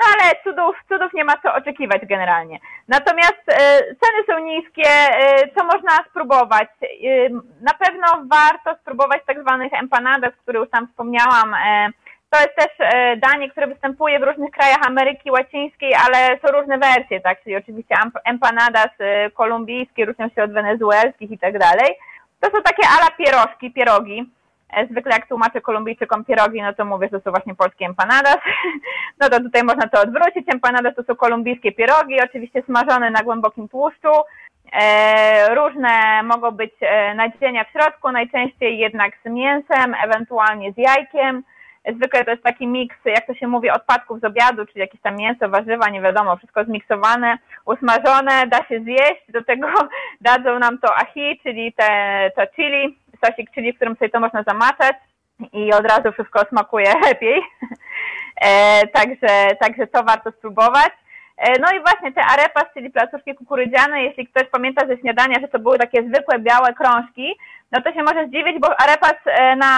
[0.02, 2.60] No ale cudów, cudów nie ma co oczekiwać generalnie.
[2.88, 6.70] Natomiast e, ceny są niskie, e, co można spróbować?
[6.84, 7.30] E,
[7.62, 11.56] na pewno warto spróbować tak zwanych empanadas, które już tam wspomniałam.
[12.30, 12.88] To jest też
[13.18, 17.44] danie, które występuje w różnych krajach Ameryki Łacińskiej, ale są różne wersje, tak?
[17.44, 18.90] Czyli oczywiście empanadas
[19.34, 21.96] kolumbijskie różnią się od wenezuelskich i tak dalej.
[22.40, 24.32] To są takie ala pierożki, pierogi
[24.92, 28.38] zwykle jak tłumaczę Kolumbijczykom pierogi, no to mówię, że to są właśnie polskie empanadas.
[29.20, 30.46] No to tutaj można to odwrócić.
[30.54, 34.12] Empanadas to są kolumbijskie pierogi, oczywiście smażone na głębokim tłuszczu.
[34.74, 41.44] E, różne mogą być e, nadzienia w środku, najczęściej jednak z mięsem, ewentualnie z jajkiem.
[41.96, 45.16] Zwykle to jest taki miks, jak to się mówi, odpadków z obiadu, czyli jakieś tam
[45.16, 49.22] mięso, warzywa, nie wiadomo, wszystko zmiksowane, usmażone, da się zjeść.
[49.30, 49.68] Do tego
[50.22, 54.44] dadzą nam to ahi, czyli te, to chili, sosik chili, w którym sobie to można
[54.44, 54.96] zamaczać
[55.54, 57.42] i od razu wszystko smakuje lepiej.
[58.42, 60.92] E, także, także to warto spróbować.
[61.38, 65.48] E, no i właśnie te arepas, czyli placówki kukurydziane, jeśli ktoś pamięta ze śniadania, że
[65.48, 67.36] to były takie zwykłe białe krążki,
[67.72, 69.74] no to się może zdziwić, bo arepas e, na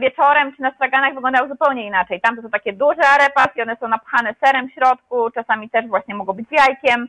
[0.00, 2.20] wieczorem czy na straganach wyglądał zupełnie inaczej.
[2.20, 5.86] Tam to są takie duże arepas i one są napchane serem w środku, czasami też
[5.86, 7.08] właśnie mogą być jajkiem,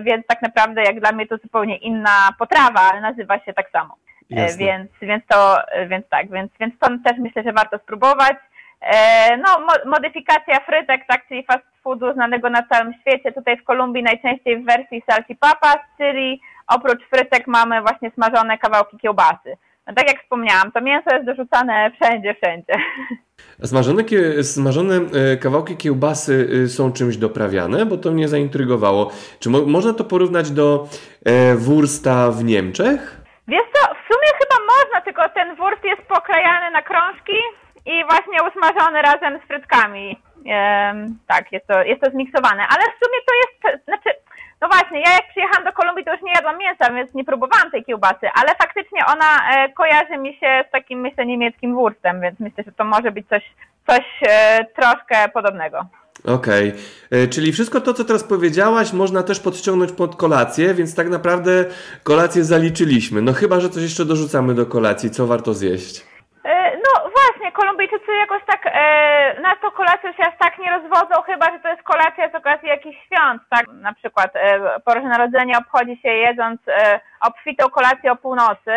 [0.00, 3.96] więc tak naprawdę jak dla mnie to zupełnie inna potrawa, ale nazywa się tak samo.
[4.30, 8.36] E, więc, więc to, e, więc tak, więc, więc to też myślę, że warto spróbować.
[8.80, 13.32] E, no, modyfikacja frytek, tak, czyli fast foodu znanego na całym świecie.
[13.32, 19.56] Tutaj w Kolumbii najczęściej w wersji salchipapas, czyli oprócz frytek mamy właśnie smażone kawałki kiełbasy.
[19.86, 22.74] No tak jak wspomniałam, to mięso jest dorzucane wszędzie, wszędzie.
[23.64, 24.02] Smażone,
[24.42, 25.00] smażone
[25.40, 29.10] kawałki kiełbasy są czymś doprawiane, bo to mnie zaintrygowało.
[29.38, 30.88] Czy mo można to porównać do
[31.56, 33.23] wursta w Niemczech?
[33.48, 37.38] Wiesz co, w sumie chyba można, tylko ten wurst jest pokrajany na krążki
[37.86, 40.22] i właśnie usmażony razem z frytkami.
[40.46, 44.10] Ehm, tak, jest to, jest to zmiksowane, ale w sumie to jest, znaczy,
[44.60, 47.70] no właśnie, ja jak przyjechałam do Kolumbii, to już nie jadłam mięsa, więc nie próbowałam
[47.70, 52.40] tej kiełbasy, ale faktycznie ona e, kojarzy mi się z takim, myślę, niemieckim wurstem, więc
[52.40, 53.42] myślę, że to może być coś,
[53.86, 55.86] coś e, troszkę podobnego.
[56.24, 57.20] Okej, okay.
[57.22, 61.64] E, czyli wszystko to, co teraz powiedziałaś, można też podciągnąć pod kolację, więc tak naprawdę
[62.02, 63.22] kolację zaliczyliśmy.
[63.22, 66.06] No chyba, że coś jeszcze dorzucamy do kolacji, co warto zjeść.
[66.44, 71.22] E, no właśnie, Kolumbijczycy jakoś tak e, na to kolację się aż tak nie rozwodzą,
[71.26, 73.66] chyba, że to jest kolacja z okazji jakichś świąt, tak?
[73.68, 78.74] Na przykład e, Boże Narodzenie obchodzi się jedząc e, obfitą kolację o północy,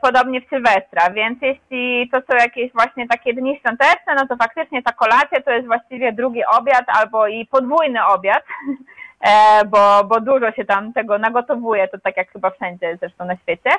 [0.00, 4.82] podobnie w Sylwestra, więc jeśli to są jakieś właśnie takie dni świąteczne, no to faktycznie
[4.82, 8.42] ta kolacja to jest właściwie drugi obiad albo i podwójny obiad,
[9.28, 13.36] e, bo, bo dużo się tam tego nagotowuje, to tak jak chyba wszędzie zresztą na
[13.36, 13.70] świecie.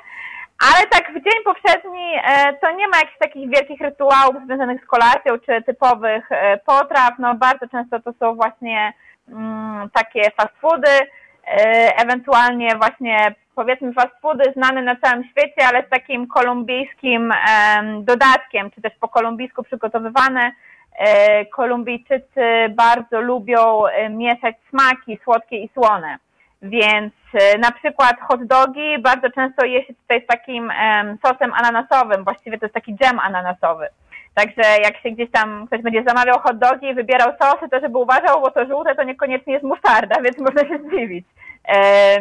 [0.68, 4.88] Ale tak w dzień poprzedni e, to nie ma jakichś takich wielkich rytuałów związanych z
[4.88, 6.30] kolacją czy typowych
[6.66, 8.94] potraw, no bardzo często to są właśnie
[9.30, 11.00] mm, takie fast foody,
[11.98, 17.34] ewentualnie właśnie powiedzmy fast foody znane na całym świecie, ale z takim kolumbijskim
[18.02, 20.52] dodatkiem, czy też po kolumbijsku przygotowywane.
[21.00, 26.18] E, Kolumbijczycy bardzo lubią e, mieszać smaki słodkie i słone.
[26.62, 30.72] Więc e, na przykład hot dogi bardzo często je się tutaj z takim
[31.26, 33.88] sosem ananasowym, właściwie to jest taki dżem ananasowy.
[34.34, 37.98] Także jak się gdzieś tam ktoś będzie zamawiał hot dogi i wybierał sosy, to żeby
[37.98, 41.26] uważał, bo to żółte to niekoniecznie jest musztarda, więc można się zdziwić.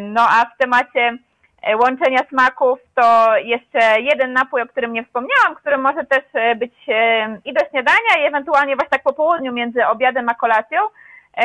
[0.00, 1.18] No a w temacie
[1.62, 6.54] E, łączenia smaków, to jeszcze jeden napój, o którym nie wspomniałam, który może też e,
[6.54, 10.80] być e, i do śniadania, i ewentualnie właśnie tak po południu między obiadem a kolacją,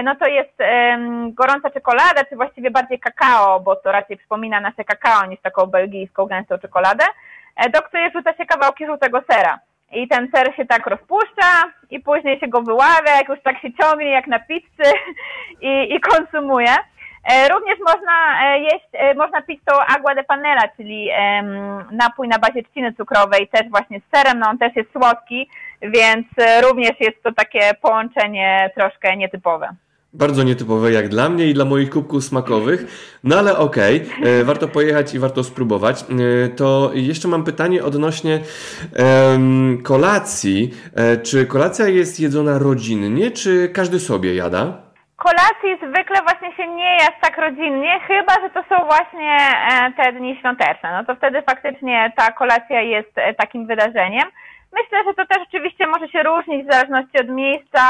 [0.04, 0.58] no to jest
[1.34, 6.26] gorąca czekolada, czy właściwie bardziej kakao, bo to raczej przypomina nasze kakao niż taką belgijską
[6.26, 7.06] gęstą czekoladę,
[7.74, 9.60] do której wrzuca się kawałki żółtego sera.
[9.94, 13.74] I ten ser się tak rozpuszcza i później się go wyławia, jak już tak się
[13.74, 14.94] ciągnie jak na pizzy
[15.62, 16.76] i, i konsumuje.
[17.54, 21.10] Również można jeść, można pić to agua de panela, czyli
[21.92, 25.50] napój na bazie trzciny cukrowej, też właśnie z serem, no on też jest słodki,
[25.82, 26.28] więc
[26.64, 29.70] również jest to takie połączenie troszkę nietypowe.
[30.16, 32.86] Bardzo nietypowe jak dla mnie i dla moich kubków smakowych,
[33.24, 36.02] no ale okej, okay, warto pojechać i warto spróbować.
[36.02, 40.72] E, to jeszcze mam pytanie odnośnie um, kolacji.
[40.96, 44.64] E, czy kolacja jest jedzona rodzinnie, czy każdy sobie jada?
[45.16, 49.38] Kolacji zwykle właśnie się nie jest tak rodzinnie, chyba że to są właśnie
[49.72, 50.92] e, te dni świąteczne.
[50.92, 54.28] No to wtedy faktycznie ta kolacja jest takim wydarzeniem.
[54.74, 57.82] Myślę, że to też oczywiście może się różnić w zależności od miejsca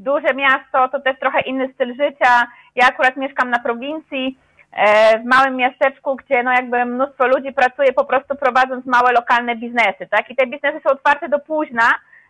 [0.00, 2.46] duże miasto to też trochę inny styl życia.
[2.74, 4.38] Ja akurat mieszkam na prowincji,
[4.72, 9.56] e, w małym miasteczku, gdzie no jakby mnóstwo ludzi pracuje po prostu prowadząc małe lokalne
[9.56, 10.30] biznesy, tak?
[10.30, 11.88] I te biznesy są otwarte do późna,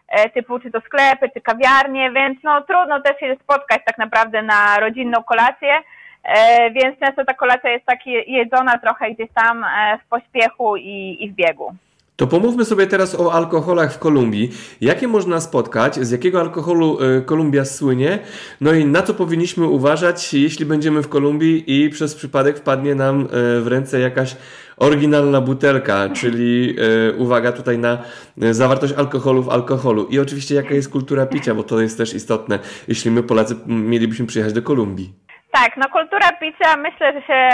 [0.09, 4.43] e, typu czy to sklepy, czy kawiarnie, więc no trudno też się spotkać tak naprawdę
[4.43, 5.79] na rodzinną kolację,
[6.25, 9.67] e, więc często ta kolacja jest tak jedzona trochę gdzieś tam
[10.05, 11.75] w pośpiechu i, i w biegu.
[12.21, 14.51] To pomówmy sobie teraz o alkoholach w Kolumbii.
[14.81, 18.19] Jakie można spotkać, z jakiego alkoholu e, Kolumbia słynie,
[18.61, 23.21] no i na co powinniśmy uważać, jeśli będziemy w Kolumbii i przez przypadek wpadnie nam
[23.21, 23.27] e,
[23.61, 24.37] w ręce jakaś
[24.77, 27.99] oryginalna butelka, czyli e, uwaga tutaj na
[28.37, 30.07] zawartość alkoholu w alkoholu.
[30.07, 34.27] I oczywiście jaka jest kultura picia, bo to jest też istotne, jeśli my Polacy mielibyśmy
[34.27, 35.13] przyjechać do Kolumbii.
[35.53, 37.49] Tak, no kultura picia myślę, że się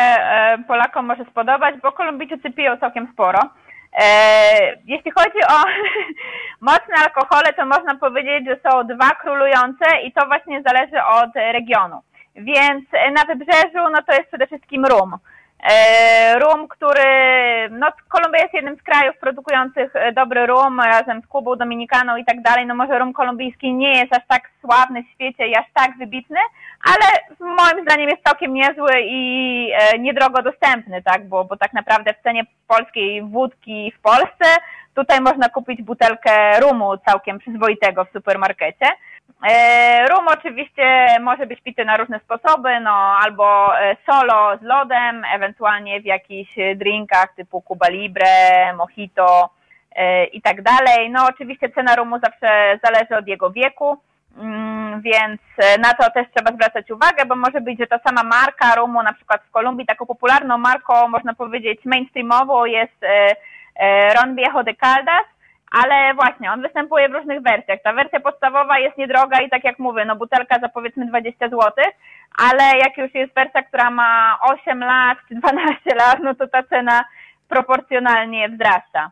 [0.69, 3.39] Polakom może spodobać, bo Kolumbijczycy piją całkiem sporo.
[3.93, 5.65] E, jeśli chodzi o
[6.71, 12.03] mocne alkohole, to można powiedzieć, że są dwa królujące i to właśnie zależy od regionu.
[12.37, 15.17] Więc na wybrzeżu, no to jest przede wszystkim rum.
[15.63, 17.05] E, rum, który,
[17.71, 22.43] no Kolumbia jest jednym z krajów produkujących dobry rum razem z Kubą, Dominikaną i tak
[22.43, 22.67] dalej.
[22.67, 26.39] No może rum kolumbijski nie jest aż tak sławny w świecie i aż tak wybitny,
[26.85, 27.07] ale
[27.41, 32.23] moim zdaniem jest całkiem niezły i e, niedrogo dostępny, tak, bo, bo tak naprawdę w
[32.23, 34.45] cenie polskiej wódki w Polsce
[34.95, 38.87] tutaj można kupić butelkę rumu całkiem przyzwoitego w supermarkecie.
[39.49, 45.25] E, rum oczywiście może być pity na różne sposoby, no albo e, solo z lodem,
[45.35, 49.51] ewentualnie w jakichś drinkach typu Cuba Libre, Mojito
[50.33, 51.11] i tak dalej.
[51.11, 53.99] No oczywiście cena rumu zawsze zależy od jego wieku.
[54.39, 58.23] Mm, więc e, na to też trzeba zwracać uwagę, bo może być, że ta sama
[58.23, 63.37] marka rumu, na przykład w Kolumbii, taką popularną marką, można powiedzieć mainstreamową jest e,
[63.77, 65.27] e, Ron Viejo de Caldas,
[65.71, 67.83] ale właśnie, on występuje w różnych wersjach.
[67.83, 71.73] Ta wersja podstawowa jest niedroga i tak jak mówię, no butelka za powiedzmy 20 zł,
[72.39, 76.63] ale jak już jest wersja, która ma 8 lat czy 12 lat, no to ta
[76.63, 77.05] cena
[77.49, 79.11] proporcjonalnie wzrasta.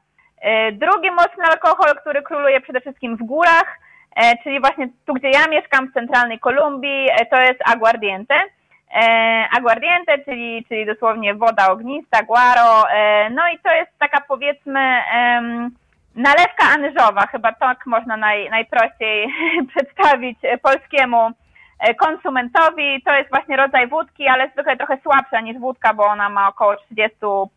[0.73, 3.79] Drugi mocny alkohol, który króluje przede wszystkim w górach,
[4.17, 8.35] E, czyli właśnie tu, gdzie ja mieszkam, w centralnej Kolumbii, e, to jest aguardiente.
[8.95, 9.03] E,
[9.57, 12.85] aguardiente, czyli, czyli dosłownie woda ognista, guaro.
[13.31, 14.81] No i to jest taka powiedzmy
[16.17, 19.29] nalewka anyżowa, chyba tak można naj, najprościej
[19.75, 21.31] przedstawić polskiemu
[21.99, 23.03] konsumentowi.
[23.03, 26.75] To jest właśnie rodzaj wódki, ale zwykle trochę słabsza niż wódka, bo ona ma około
[26.75, 27.49] 30%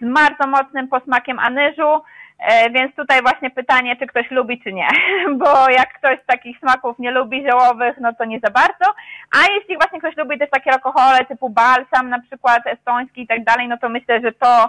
[0.00, 2.02] z bardzo mocnym posmakiem anyżu.
[2.48, 4.88] E, więc tutaj właśnie pytanie, czy ktoś lubi, czy nie.
[5.40, 8.94] Bo jak ktoś takich smaków nie lubi ziołowych, no to nie za bardzo.
[9.36, 13.44] A jeśli właśnie ktoś lubi też takie alkohole typu balsam, na przykład estoński i tak
[13.44, 14.68] dalej, no to myślę, że to, e,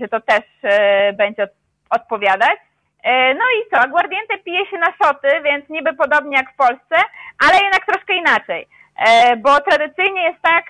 [0.00, 1.48] że to też e, będzie
[1.90, 2.58] odpowiadać.
[3.38, 6.96] No i co, aguardiente pije się na szoty, więc niby podobnie jak w Polsce,
[7.46, 8.66] ale jednak troszkę inaczej.
[9.38, 10.64] Bo tradycyjnie jest tak,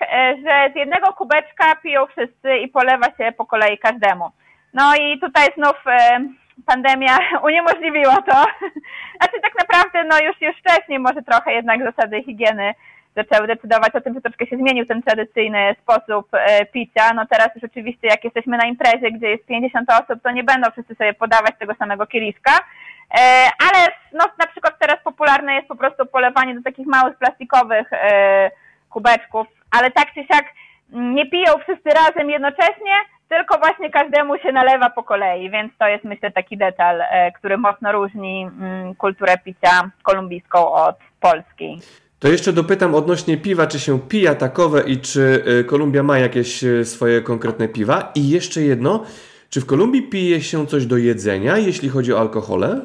[0.45, 4.31] że z jednego kubeczka piją wszyscy i polewa się po kolei każdemu.
[4.75, 6.19] No i tutaj znów e,
[6.65, 7.17] pandemia
[7.47, 8.45] uniemożliwiła to.
[9.17, 12.73] Znaczy tak naprawdę no już, już wcześniej może trochę jednak zasady higieny
[13.15, 17.13] zaczęły decydować o tym, że troszkę się zmienił ten tradycyjny sposób e, picia.
[17.13, 20.71] No teraz już oczywiście jak jesteśmy na imprezie, gdzie jest 50 osób, to nie będą
[20.71, 22.51] wszyscy sobie podawać tego samego kieliszka.
[23.19, 27.89] E, ale no, na przykład teraz popularne jest po prostu polewanie do takich małych plastikowych
[28.89, 30.45] kubeczków, ale tak czy siak
[30.89, 32.93] nie piją wszyscy razem jednocześnie,
[33.29, 37.57] tylko właśnie każdemu się nalewa po kolei, więc to jest myślę taki detal, e, który
[37.57, 41.77] mocno różni mm, kulturę picia kolumbijską od polskiej.
[42.25, 46.63] To jeszcze dopytam odnośnie piwa, czy się pija takowe i czy e, Kolumbia ma jakieś
[46.63, 48.11] e, swoje konkretne piwa?
[48.15, 49.03] I jeszcze jedno,
[49.49, 52.81] czy w Kolumbii pije się coś do jedzenia, jeśli chodzi o alkohole?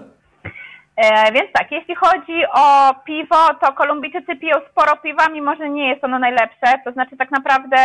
[0.96, 5.88] E, więc tak, jeśli chodzi o piwo, to Kolumbijczycy piją sporo piwa, mimo że nie
[5.88, 6.66] jest ono najlepsze.
[6.84, 7.76] To znaczy tak naprawdę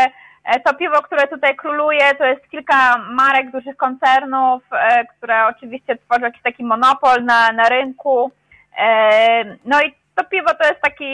[0.45, 5.95] E, to piwo, które tutaj króluje, to jest kilka marek dużych koncernów, e, które oczywiście
[5.95, 8.31] tworzą jakiś taki monopol na, na rynku.
[8.77, 11.05] E, no i to piwo to jest taki,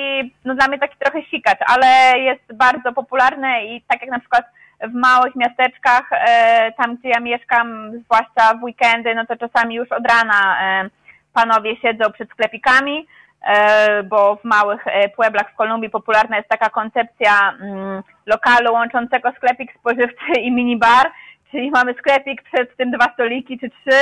[0.46, 4.46] no dla mnie taki trochę sikacz, ale jest bardzo popularne i tak jak na przykład
[4.82, 9.92] w małych miasteczkach, e, tam gdzie ja mieszkam, zwłaszcza w weekendy, no to czasami już
[9.92, 10.90] od rana e,
[11.34, 13.08] panowie siedzą przed sklepikami,
[13.42, 14.86] e, bo w małych
[15.16, 21.12] pueblach w Kolumbii popularna jest taka koncepcja mm, lokalu łączącego sklepik spożywczy i minibar,
[21.52, 24.00] czyli mamy sklepik, przed tym dwa stoliki czy trzy,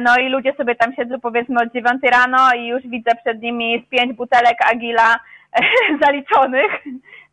[0.00, 3.84] no i ludzie sobie tam siedzą powiedzmy od dziewiątej rano i już widzę przed nimi
[3.86, 5.16] z pięć butelek Agila
[6.04, 6.70] zaliczonych,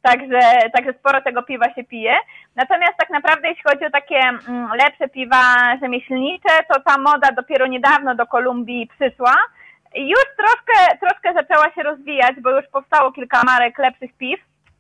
[0.02, 0.40] także,
[0.74, 2.16] także sporo tego piwa się pije.
[2.56, 5.44] Natomiast tak naprawdę jeśli chodzi o takie mm, lepsze piwa
[5.82, 9.36] rzemieślnicze, to ta moda dopiero niedawno do Kolumbii przyszła.
[9.96, 14.40] Już troszkę, troszkę zaczęła się rozwijać, bo już powstało kilka marek lepszych piw.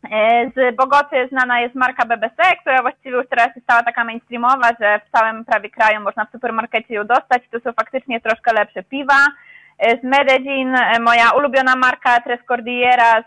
[0.09, 4.69] E, z Bogoty znana jest marka BBC, która właściwie już teraz jest stała taka mainstreamowa,
[4.79, 7.43] że w całym prawie kraju można w supermarkecie ją dostać.
[7.51, 9.27] To są faktycznie troszkę lepsze piwa.
[9.79, 13.25] E, z Medellin e, moja ulubiona marka Tres Cordilleras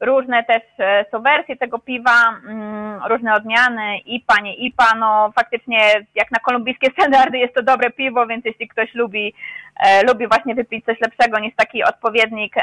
[0.00, 0.62] Różne też
[1.10, 5.78] są wersje tego piwa, mm, różne odmiany, IPA, nie IPA, no faktycznie
[6.14, 9.34] jak na kolumbijskie standardy jest to dobre piwo, więc jeśli ktoś lubi,
[10.08, 12.54] lubi właśnie wypić coś lepszego niż taki odpowiednik,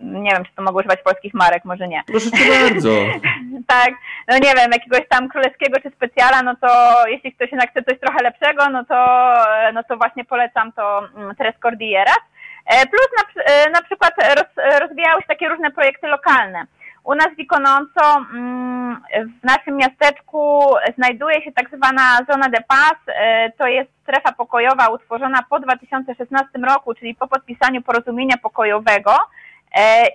[0.00, 2.02] nie wiem, czy to mogę używać polskich marek, może nie.
[2.06, 2.90] Proszę cię bardzo.
[3.76, 3.90] tak,
[4.28, 6.68] no nie wiem, jakiegoś tam królewskiego czy specjala, no to
[7.08, 9.32] jeśli ktoś jednak chce coś trochę lepszego, no to,
[9.74, 12.20] no to właśnie polecam to mm, Tres Cordilleras.
[12.66, 16.66] E, plus na, e, na przykład roz, rozwijały się takie różne projekty lokalne.
[17.04, 19.02] U nas w Ikononco mm,
[19.42, 20.62] w naszym miasteczku
[20.98, 22.96] znajduje się tak zwana Zona de Paz.
[23.08, 29.12] E, to jest strefa pokojowa utworzona po 2016 roku, czyli po podpisaniu porozumienia pokojowego.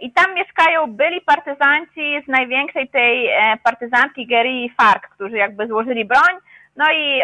[0.02, 3.30] I tam mieszkają byli partyzanci z największej tej
[3.64, 6.36] partyzantki Gerii FARC, którzy jakby złożyli broń.
[6.76, 7.22] No i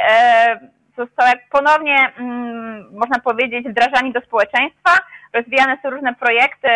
[0.98, 4.92] został jak ponownie, mm, można powiedzieć, wdrażani do społeczeństwa
[5.34, 6.70] rozwijane są różne projekty,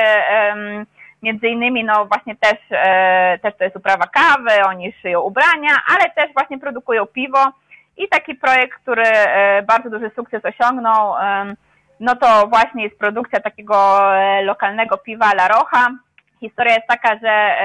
[1.22, 6.10] między innymi no właśnie też, e, też to jest uprawa kawy, oni szyją ubrania, ale
[6.10, 7.52] też właśnie produkują piwo
[7.98, 11.16] i taki projekt, który e, bardzo duży sukces osiągnął,
[12.02, 15.90] no to właśnie jest produkcja takiego e, lokalnego piwa La Roja.
[16.40, 17.56] Historia jest taka, że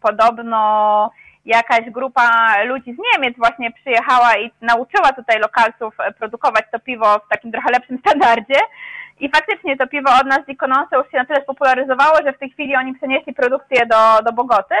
[0.00, 1.10] podobno
[1.44, 7.28] jakaś grupa ludzi z Niemiec właśnie przyjechała i nauczyła tutaj lokalców produkować to piwo w
[7.28, 8.60] takim trochę lepszym standardzie.
[9.20, 10.48] I faktycznie to piwo od nas z
[10.92, 14.74] już się na tyle spopularyzowało, że w tej chwili oni przenieśli produkcję do, do Bogoty.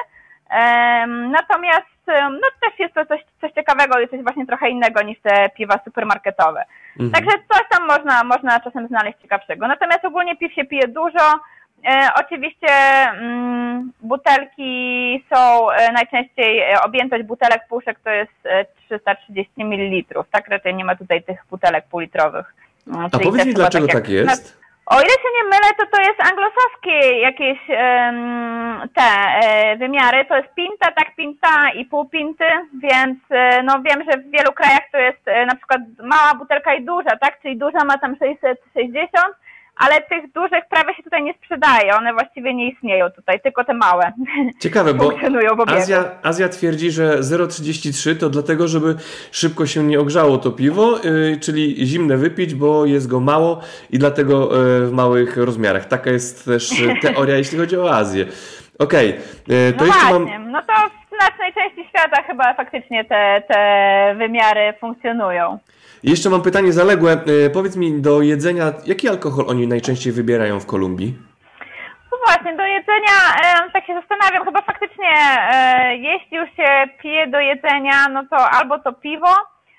[0.50, 1.97] Um, natomiast
[2.30, 5.80] no też jest to coś, coś ciekawego i coś właśnie trochę innego niż te piwa
[5.84, 6.64] supermarketowe.
[7.00, 7.10] Mhm.
[7.10, 9.68] Także coś tam można, można czasem znaleźć ciekawszego.
[9.68, 11.40] Natomiast ogólnie piw się pije dużo.
[11.84, 18.48] E, oczywiście mm, butelki są e, najczęściej e, objętość butelek puszek to jest
[18.86, 20.24] 330 ml.
[20.30, 22.54] Tak raczej nie ma tutaj tych butelek półlitrowych.
[22.86, 24.58] No, A powiedz mi, dlaczego tak, tak jest?
[24.90, 30.24] O ile się nie mylę, to to jest anglosaskie jakieś um, te e, wymiary.
[30.24, 34.52] To jest pinta, tak pinta i pół pinty, więc e, no wiem, że w wielu
[34.52, 37.40] krajach to jest e, na przykład mała butelka i duża, tak?
[37.42, 39.24] Czyli duża ma tam 660,
[39.78, 43.74] ale tych dużych prawie się tutaj nie sprzedaje, one właściwie nie istnieją tutaj, tylko te
[43.74, 44.12] małe.
[44.60, 45.12] Ciekawe, bo
[45.66, 48.94] Azja, Azja twierdzi, że 0,33 to dlatego, żeby
[49.32, 53.60] szybko się nie ogrzało to piwo, yy, czyli zimne wypić, bo jest go mało
[53.90, 55.84] i dlatego yy, w małych rozmiarach.
[55.86, 56.70] Taka jest też
[57.02, 58.26] teoria, jeśli chodzi o Azję.
[58.78, 60.38] Okej, okay, to no jeszcze właśnie.
[60.38, 60.50] mam...
[60.50, 65.58] No to w znacznej części świata chyba faktycznie te, te wymiary funkcjonują.
[66.02, 67.12] Jeszcze mam pytanie zaległe.
[67.12, 71.16] E, powiedz mi, do jedzenia, jaki alkohol oni najczęściej wybierają w Kolumbii?
[72.12, 73.16] No właśnie, do jedzenia,
[73.72, 75.12] tak się zastanawiam, chyba faktycznie,
[75.52, 79.34] e, jeśli już się pije do jedzenia, no to albo to piwo,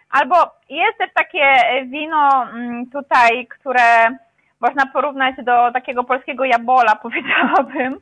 [0.10, 0.36] albo
[0.70, 1.46] jest też takie
[1.86, 4.18] wino mm, tutaj, które
[4.62, 8.00] można porównać do takiego polskiego jabola, powiedziałabym.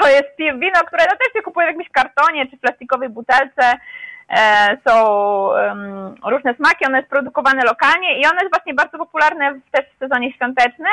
[0.00, 3.78] To jest wino, które no też się kupuje w jakimś kartonie czy plastikowej butelce.
[4.30, 4.94] E, są
[6.30, 10.32] różne smaki, one jest produkowane lokalnie i one jest właśnie bardzo popularne też w sezonie
[10.32, 10.92] świątecznym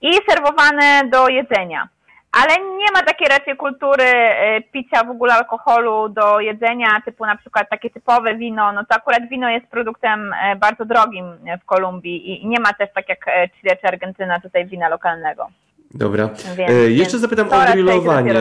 [0.00, 1.88] i serwowane do jedzenia.
[2.32, 7.36] Ale nie ma takiej raczej kultury e, picia w ogóle alkoholu do jedzenia, typu na
[7.36, 11.24] przykład takie typowe wino, no to akurat wino jest produktem e, bardzo drogim
[11.62, 13.24] w Kolumbii i nie ma też tak jak
[13.60, 15.48] Chile czy Argentyna tutaj wina lokalnego.
[15.94, 16.28] Dobra.
[16.56, 18.34] Więc, jeszcze zapytam o grillowanie.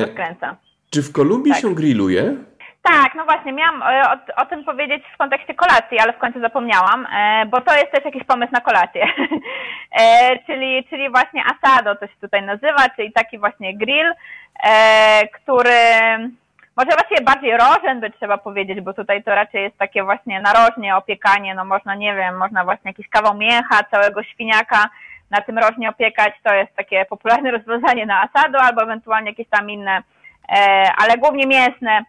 [0.89, 1.61] Czy w Kolumbii tak.
[1.61, 2.35] się grilluje?
[2.81, 6.39] Tak, no właśnie, miałam e, o, o, tym powiedzieć w kontekście kolacji, ale w końcu
[6.39, 9.05] zapomniałam, e, bo to jest też jakiś pomysł na kolację.
[9.99, 14.13] E, czyli, czyli właśnie asado to się tutaj nazywa, czyli taki właśnie grill,
[15.33, 15.79] który
[16.77, 20.95] może właściwie bardziej rożen by trzeba powiedzieć, bo tutaj to raczej jest takie właśnie narożnie
[20.95, 24.89] opiekanie, no można, nie wiem, można właśnie jakiś kawał mięcha, całego świniaka
[25.31, 29.69] na tym rożnie opiekać, to jest takie popularne rozwiązanie na asado albo ewentualnie jakieś tam
[29.69, 30.03] inne,
[30.97, 32.03] ale głównie mięsne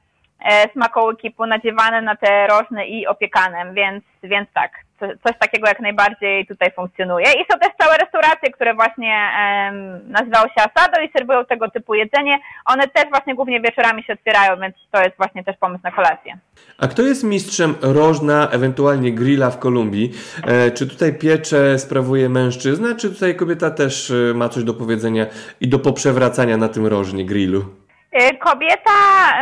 [0.72, 4.70] smakołyki ponadziewane na te rożne i opiekane, więc, więc tak,
[5.08, 7.26] coś takiego jak najbardziej tutaj funkcjonuje.
[7.26, 9.30] I są też całe restauracje, które właśnie
[9.66, 12.38] um, nazywały się Asado i serwują tego typu jedzenie.
[12.66, 16.38] One też właśnie głównie wieczorami się otwierają, więc to jest właśnie też pomysł na kolację.
[16.78, 20.12] A kto jest mistrzem rożna, ewentualnie grilla w Kolumbii?
[20.46, 25.26] E, czy tutaj piecze sprawuje mężczyzna, czy tutaj kobieta też e, ma coś do powiedzenia
[25.60, 27.81] i do poprzewracania na tym rożnie, grillu?
[28.20, 28.90] Y, kobieta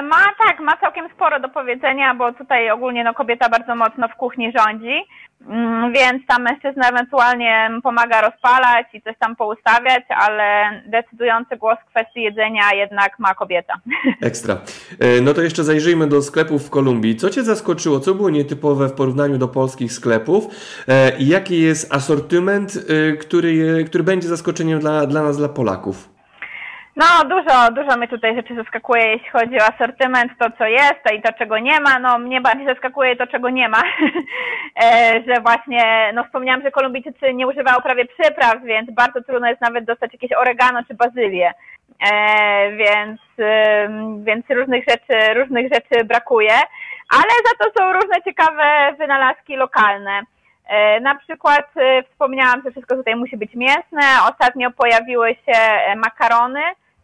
[0.02, 4.14] ma tak, ma całkiem sporo do powiedzenia, bo tutaj ogólnie no, kobieta bardzo mocno w
[4.14, 4.94] kuchni rządzi,
[5.48, 11.90] mm, więc tam mężczyzna ewentualnie pomaga rozpalać i coś tam poustawiać, ale decydujący głos w
[11.90, 13.74] kwestii jedzenia jednak ma kobieta.
[14.22, 14.54] Ekstra.
[14.98, 17.16] E, no to jeszcze zajrzyjmy do sklepów w Kolumbii.
[17.16, 18.00] Co Cię zaskoczyło?
[18.00, 20.46] Co było nietypowe w porównaniu do polskich sklepów?
[20.88, 22.72] E, I jaki jest asortyment,
[23.20, 26.19] który, który będzie zaskoczeniem dla, dla nas, dla Polaków?
[26.97, 31.22] No, dużo, dużo mnie tutaj rzeczy zaskakuje, jeśli chodzi o asortyment, to co jest i
[31.22, 31.99] to czego nie ma.
[31.99, 33.82] No, mnie bardziej zaskakuje to, czego nie ma.
[34.84, 39.61] e, że właśnie, no wspomniałam, że Kolumbijczycy nie używają prawie przypraw, więc bardzo trudno jest
[39.61, 41.53] nawet dostać jakieś oregano czy bazylię.
[42.12, 43.88] E, więc, e,
[44.24, 46.55] więc różnych rzeczy, różnych rzeczy brakuje.
[47.11, 50.22] Ale za to są różne ciekawe wynalazki lokalne.
[50.70, 54.02] E, na przykład e, wspomniałam, że wszystko tutaj musi być mięsne.
[54.30, 56.60] Ostatnio pojawiły się e, makarony,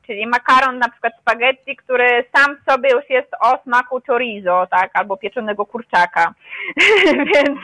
[0.06, 4.90] czyli makaron na przykład spaghetti, który sam w sobie już jest o smaku chorizo, tak,
[4.94, 6.34] albo pieczonego kurczaka.
[7.34, 7.58] Więc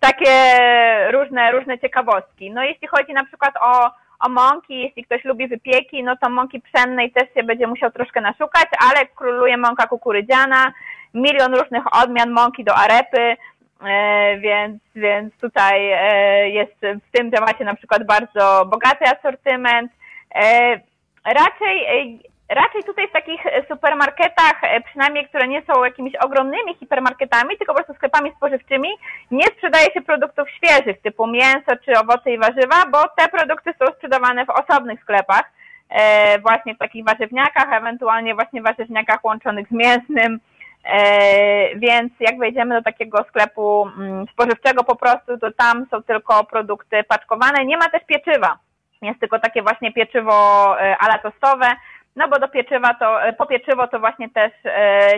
[0.00, 0.34] takie
[1.10, 2.50] różne, różne ciekawostki.
[2.50, 6.60] No jeśli chodzi na przykład o, o mąki, jeśli ktoś lubi wypieki, no to mąki
[6.60, 10.72] pszennej też się będzie musiał troszkę naszukać, ale króluje mąka kukurydziana,
[11.14, 13.36] milion różnych odmian mąki do arepy,
[14.38, 19.92] więc, więc tutaj e, jest w tym temacie na przykład bardzo bogaty asortyment.
[20.34, 20.80] E,
[21.24, 21.86] raczej,
[22.48, 27.94] raczej tutaj w takich supermarketach, przynajmniej które nie są jakimiś ogromnymi hipermarketami, tylko po prostu
[27.94, 28.88] sklepami spożywczymi,
[29.30, 33.92] nie sprzedaje się produktów świeżych typu mięso czy owoce i warzywa, bo te produkty są
[33.92, 35.52] sprzedawane w osobnych sklepach,
[36.42, 40.57] właśnie w takich warzywniakach, ewentualnie właśnie warzywniakach łączonych z mięsnym, E,
[41.76, 47.04] więc jak wejdziemy do takiego sklepu mm, spożywczego po prostu, to tam są tylko produkty
[47.08, 47.64] paczkowane.
[47.64, 48.58] Nie ma też pieczywa.
[49.02, 50.32] Jest tylko takie właśnie pieczywo
[50.80, 51.66] e, ala tostowe,
[52.18, 54.52] no bo do pieczywa to, e, po pieczywo to właśnie też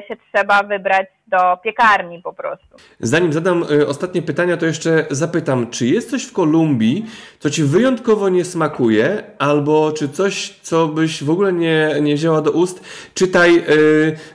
[0.09, 2.77] się trzeba wybrać do piekarni po prostu.
[3.01, 7.07] Zanim zadam y, ostatnie pytania, to jeszcze zapytam, czy jest coś w Kolumbii,
[7.39, 12.41] co Ci wyjątkowo nie smakuje, albo czy coś, co byś w ogóle nie, nie wzięła
[12.41, 12.85] do ust?
[13.15, 13.65] Czytaj,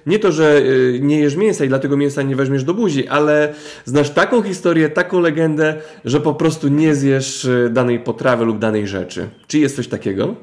[0.06, 0.62] nie to, że
[1.00, 3.54] nie jesz mięsa i dlatego mięsa nie weźmiesz do buzi, ale
[3.86, 9.30] znasz taką historię, taką legendę, że po prostu nie zjesz danej potrawy lub danej rzeczy.
[9.48, 10.36] Czy jest coś takiego?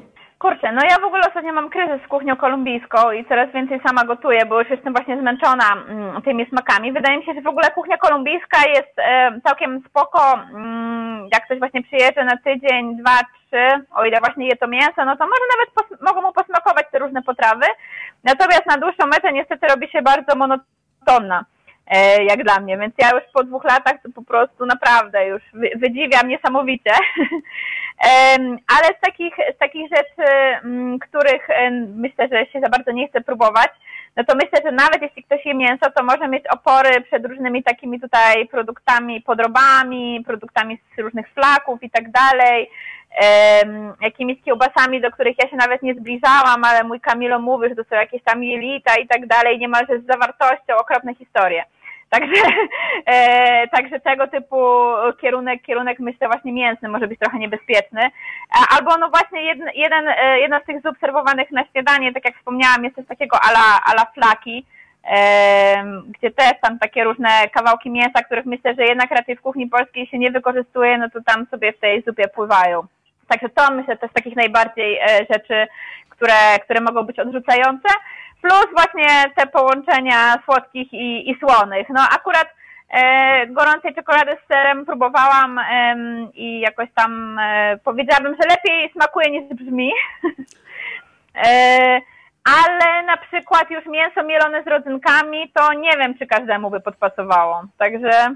[0.43, 4.05] Kurczę, no ja w ogóle ostatnio mam kryzys z kuchnią kolumbijską i coraz więcej sama
[4.05, 6.93] gotuję, bo już jestem właśnie zmęczona mm, tymi smakami.
[6.93, 10.33] Wydaje mi się, że w ogóle kuchnia kolumbijska jest e, całkiem spoko.
[10.33, 15.05] Mm, jak ktoś właśnie przyjeżdża na tydzień, dwa, trzy, o ile właśnie je to mięso,
[15.05, 17.65] no to może nawet mogą mu posmakować te różne potrawy.
[18.23, 21.45] Natomiast na dłuższą metę niestety robi się bardzo monotonna.
[21.87, 25.41] E, jak dla mnie, więc ja już po dwóch latach to po prostu naprawdę już
[25.75, 26.91] wydziwiam niesamowicie.
[28.75, 30.31] Ale z takich, z takich rzeczy,
[30.63, 31.47] mm, których
[31.95, 33.69] myślę, że się za bardzo nie chce próbować,
[34.15, 37.63] no to myślę, że nawet jeśli ktoś je mięso, to może mieć opory przed różnymi
[37.63, 42.69] takimi tutaj produktami, podrobami, produktami z różnych flaków i tak dalej,
[44.01, 47.83] jakimiś kiełbasami, do których ja się nawet nie zbliżałam, ale mój Kamilo mówi, że to
[47.83, 51.63] są jakieś tam jelita i tak dalej, niemalże z zawartością okropne historie.
[52.13, 52.41] Także,
[53.05, 54.57] e, także tego typu
[55.21, 58.01] kierunek, kierunek myślę właśnie mięsny może być trochę niebezpieczny.
[58.69, 62.37] Albo no właśnie jeden, jeden, e, jedna z tych zup serwowanych na śniadanie, tak jak
[62.37, 64.65] wspomniałam, jest coś takiego ala, ala flaki,
[65.11, 69.67] e, gdzie też tam takie różne kawałki mięsa, których myślę, że jednak raczej w kuchni
[69.67, 72.83] polskiej się nie wykorzystuje, no to tam sobie w tej zupie pływają.
[73.27, 75.67] Także to myślę też takich najbardziej e, rzeczy,
[76.15, 77.89] które, które mogą być odrzucające
[78.41, 81.87] plus właśnie te połączenia słodkich i, i słonych.
[81.89, 82.47] No akurat
[82.89, 85.95] e, gorącej czekolady z serem próbowałam e,
[86.33, 89.91] i jakoś tam e, powiedziałabym, że lepiej smakuje niż brzmi.
[91.45, 92.01] e,
[92.43, 97.63] ale na przykład już mięso mielone z rodzynkami, to nie wiem, czy każdemu by podpasowało.
[97.77, 98.35] Także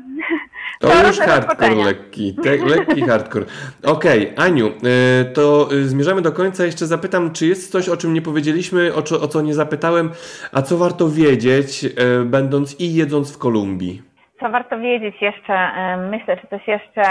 [0.79, 3.45] to, to już hardcore lekki, te, lekki hardcore.
[3.83, 6.65] Okej, okay, Aniu, y, to y, zmierzamy do końca.
[6.65, 10.11] Jeszcze zapytam, czy jest coś, o czym nie powiedzieliśmy, o co, o co nie zapytałem,
[10.51, 14.16] a co warto wiedzieć, y, będąc i jedząc w Kolumbii?
[14.39, 15.69] Co warto wiedzieć jeszcze?
[16.09, 17.03] Myślę, czy coś jeszcze,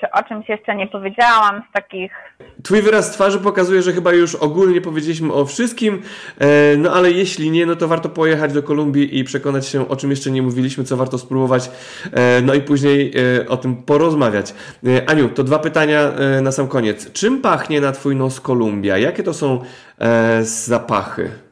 [0.00, 2.12] czy o czymś jeszcze nie powiedziałam z takich.
[2.62, 6.02] Twój wyraz twarzy pokazuje, że chyba już ogólnie powiedzieliśmy o wszystkim,
[6.38, 9.96] e, no ale jeśli nie, no to warto pojechać do Kolumbii i przekonać się, o
[9.96, 11.70] czym jeszcze nie mówiliśmy, co warto spróbować,
[12.12, 14.54] e, no i później e, o tym porozmawiać.
[15.06, 16.00] Aniu, to dwa pytania
[16.42, 17.12] na sam koniec.
[17.12, 18.98] Czym pachnie na Twój nos Kolumbia?
[18.98, 19.60] Jakie to są
[20.40, 21.43] zapachy?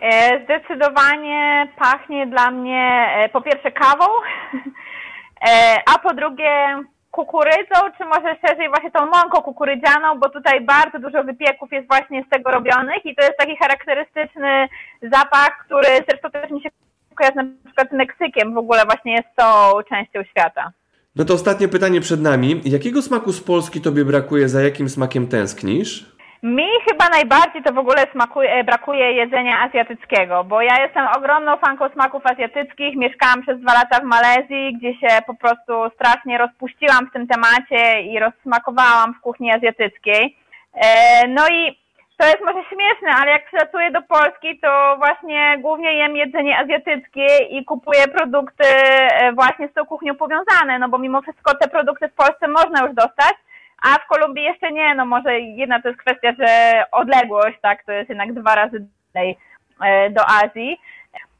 [0.00, 4.04] E, zdecydowanie pachnie dla mnie e, po pierwsze kawą,
[5.48, 10.98] e, a po drugie kukurydzą, czy może szerzej właśnie tą mąką kukurydzianą, bo tutaj bardzo
[10.98, 14.68] dużo wypieków jest właśnie z tego robionych i to jest taki charakterystyczny
[15.02, 16.68] zapach, który zresztą też mi się
[17.14, 19.44] kojarzy na przykład z Meksykiem, w ogóle właśnie jest tą
[19.88, 20.72] częścią świata.
[21.16, 22.60] No to ostatnie pytanie przed nami.
[22.64, 26.19] Jakiego smaku z Polski Tobie brakuje, za jakim smakiem tęsknisz?
[26.42, 31.56] Mi chyba najbardziej to w ogóle smakuje, e, brakuje jedzenia azjatyckiego, bo ja jestem ogromną
[31.56, 32.96] fanką smaków azjatyckich.
[32.96, 38.02] Mieszkałam przez dwa lata w Malezji, gdzie się po prostu strasznie rozpuściłam w tym temacie
[38.02, 40.36] i rozsmakowałam w kuchni azjatyckiej.
[40.74, 41.78] E, no i
[42.16, 47.26] to jest może śmieszne, ale jak przylatuję do Polski, to właśnie głównie jem jedzenie azjatyckie
[47.50, 52.08] i kupuję produkty e, właśnie z tą kuchnią powiązane, no bo mimo wszystko te produkty
[52.08, 53.34] w Polsce można już dostać,
[53.80, 57.92] a w Kolumbii jeszcze nie, no może jedna to jest kwestia, że odległość, tak, to
[57.92, 59.38] jest jednak dwa razy dalej
[59.84, 60.80] e, do Azji,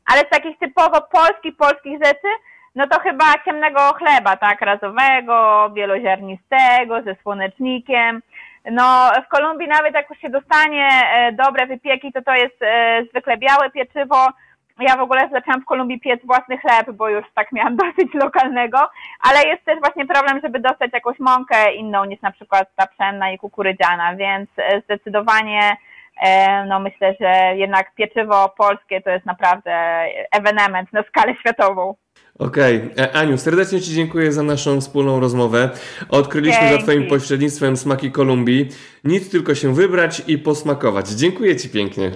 [0.07, 2.29] ale z takich typowo polskich, polskich rzeczy,
[2.75, 8.23] no to chyba ciemnego chleba, tak, razowego, wieloziarnistego, ze słonecznikiem.
[8.71, 13.03] No w Kolumbii nawet jak już się dostanie e, dobre wypieki, to to jest e,
[13.11, 14.27] zwykle białe pieczywo,
[14.81, 18.79] ja w ogóle zaczęłam w Kolumbii piec własny chleb, bo już tak miałam dosyć lokalnego,
[19.21, 23.33] ale jest też właśnie problem, żeby dostać jakąś mąkę inną niż na przykład ta pszenna
[23.33, 25.77] i kukurydziana, więc e, zdecydowanie
[26.23, 29.73] e, no myślę, że jednak pieczywo polskie to jest naprawdę
[30.33, 31.95] ewenement na skalę światową.
[32.39, 33.05] Okej, okay.
[33.05, 35.71] E, Aniu, serdecznie Ci dziękuję za naszą wspólną rozmowę.
[36.09, 36.75] Odkryliśmy Dzięki.
[36.75, 38.69] za Twoim pośrednictwem smaki Kolumbii.
[39.05, 41.09] Nic tylko się wybrać i posmakować.
[41.09, 42.11] Dziękuję Ci pięknie.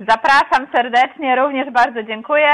[0.00, 2.50] Zapraszam serdecznie, również bardzo dziękuję.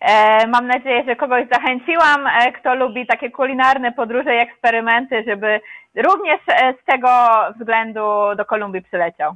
[0.00, 5.60] E, mam nadzieję, że kogoś zachęciłam, e, kto lubi takie kulinarne podróże i eksperymenty, żeby
[5.96, 7.08] również e, z tego
[7.54, 8.00] względu
[8.36, 9.34] do Kolumbii przyleciał.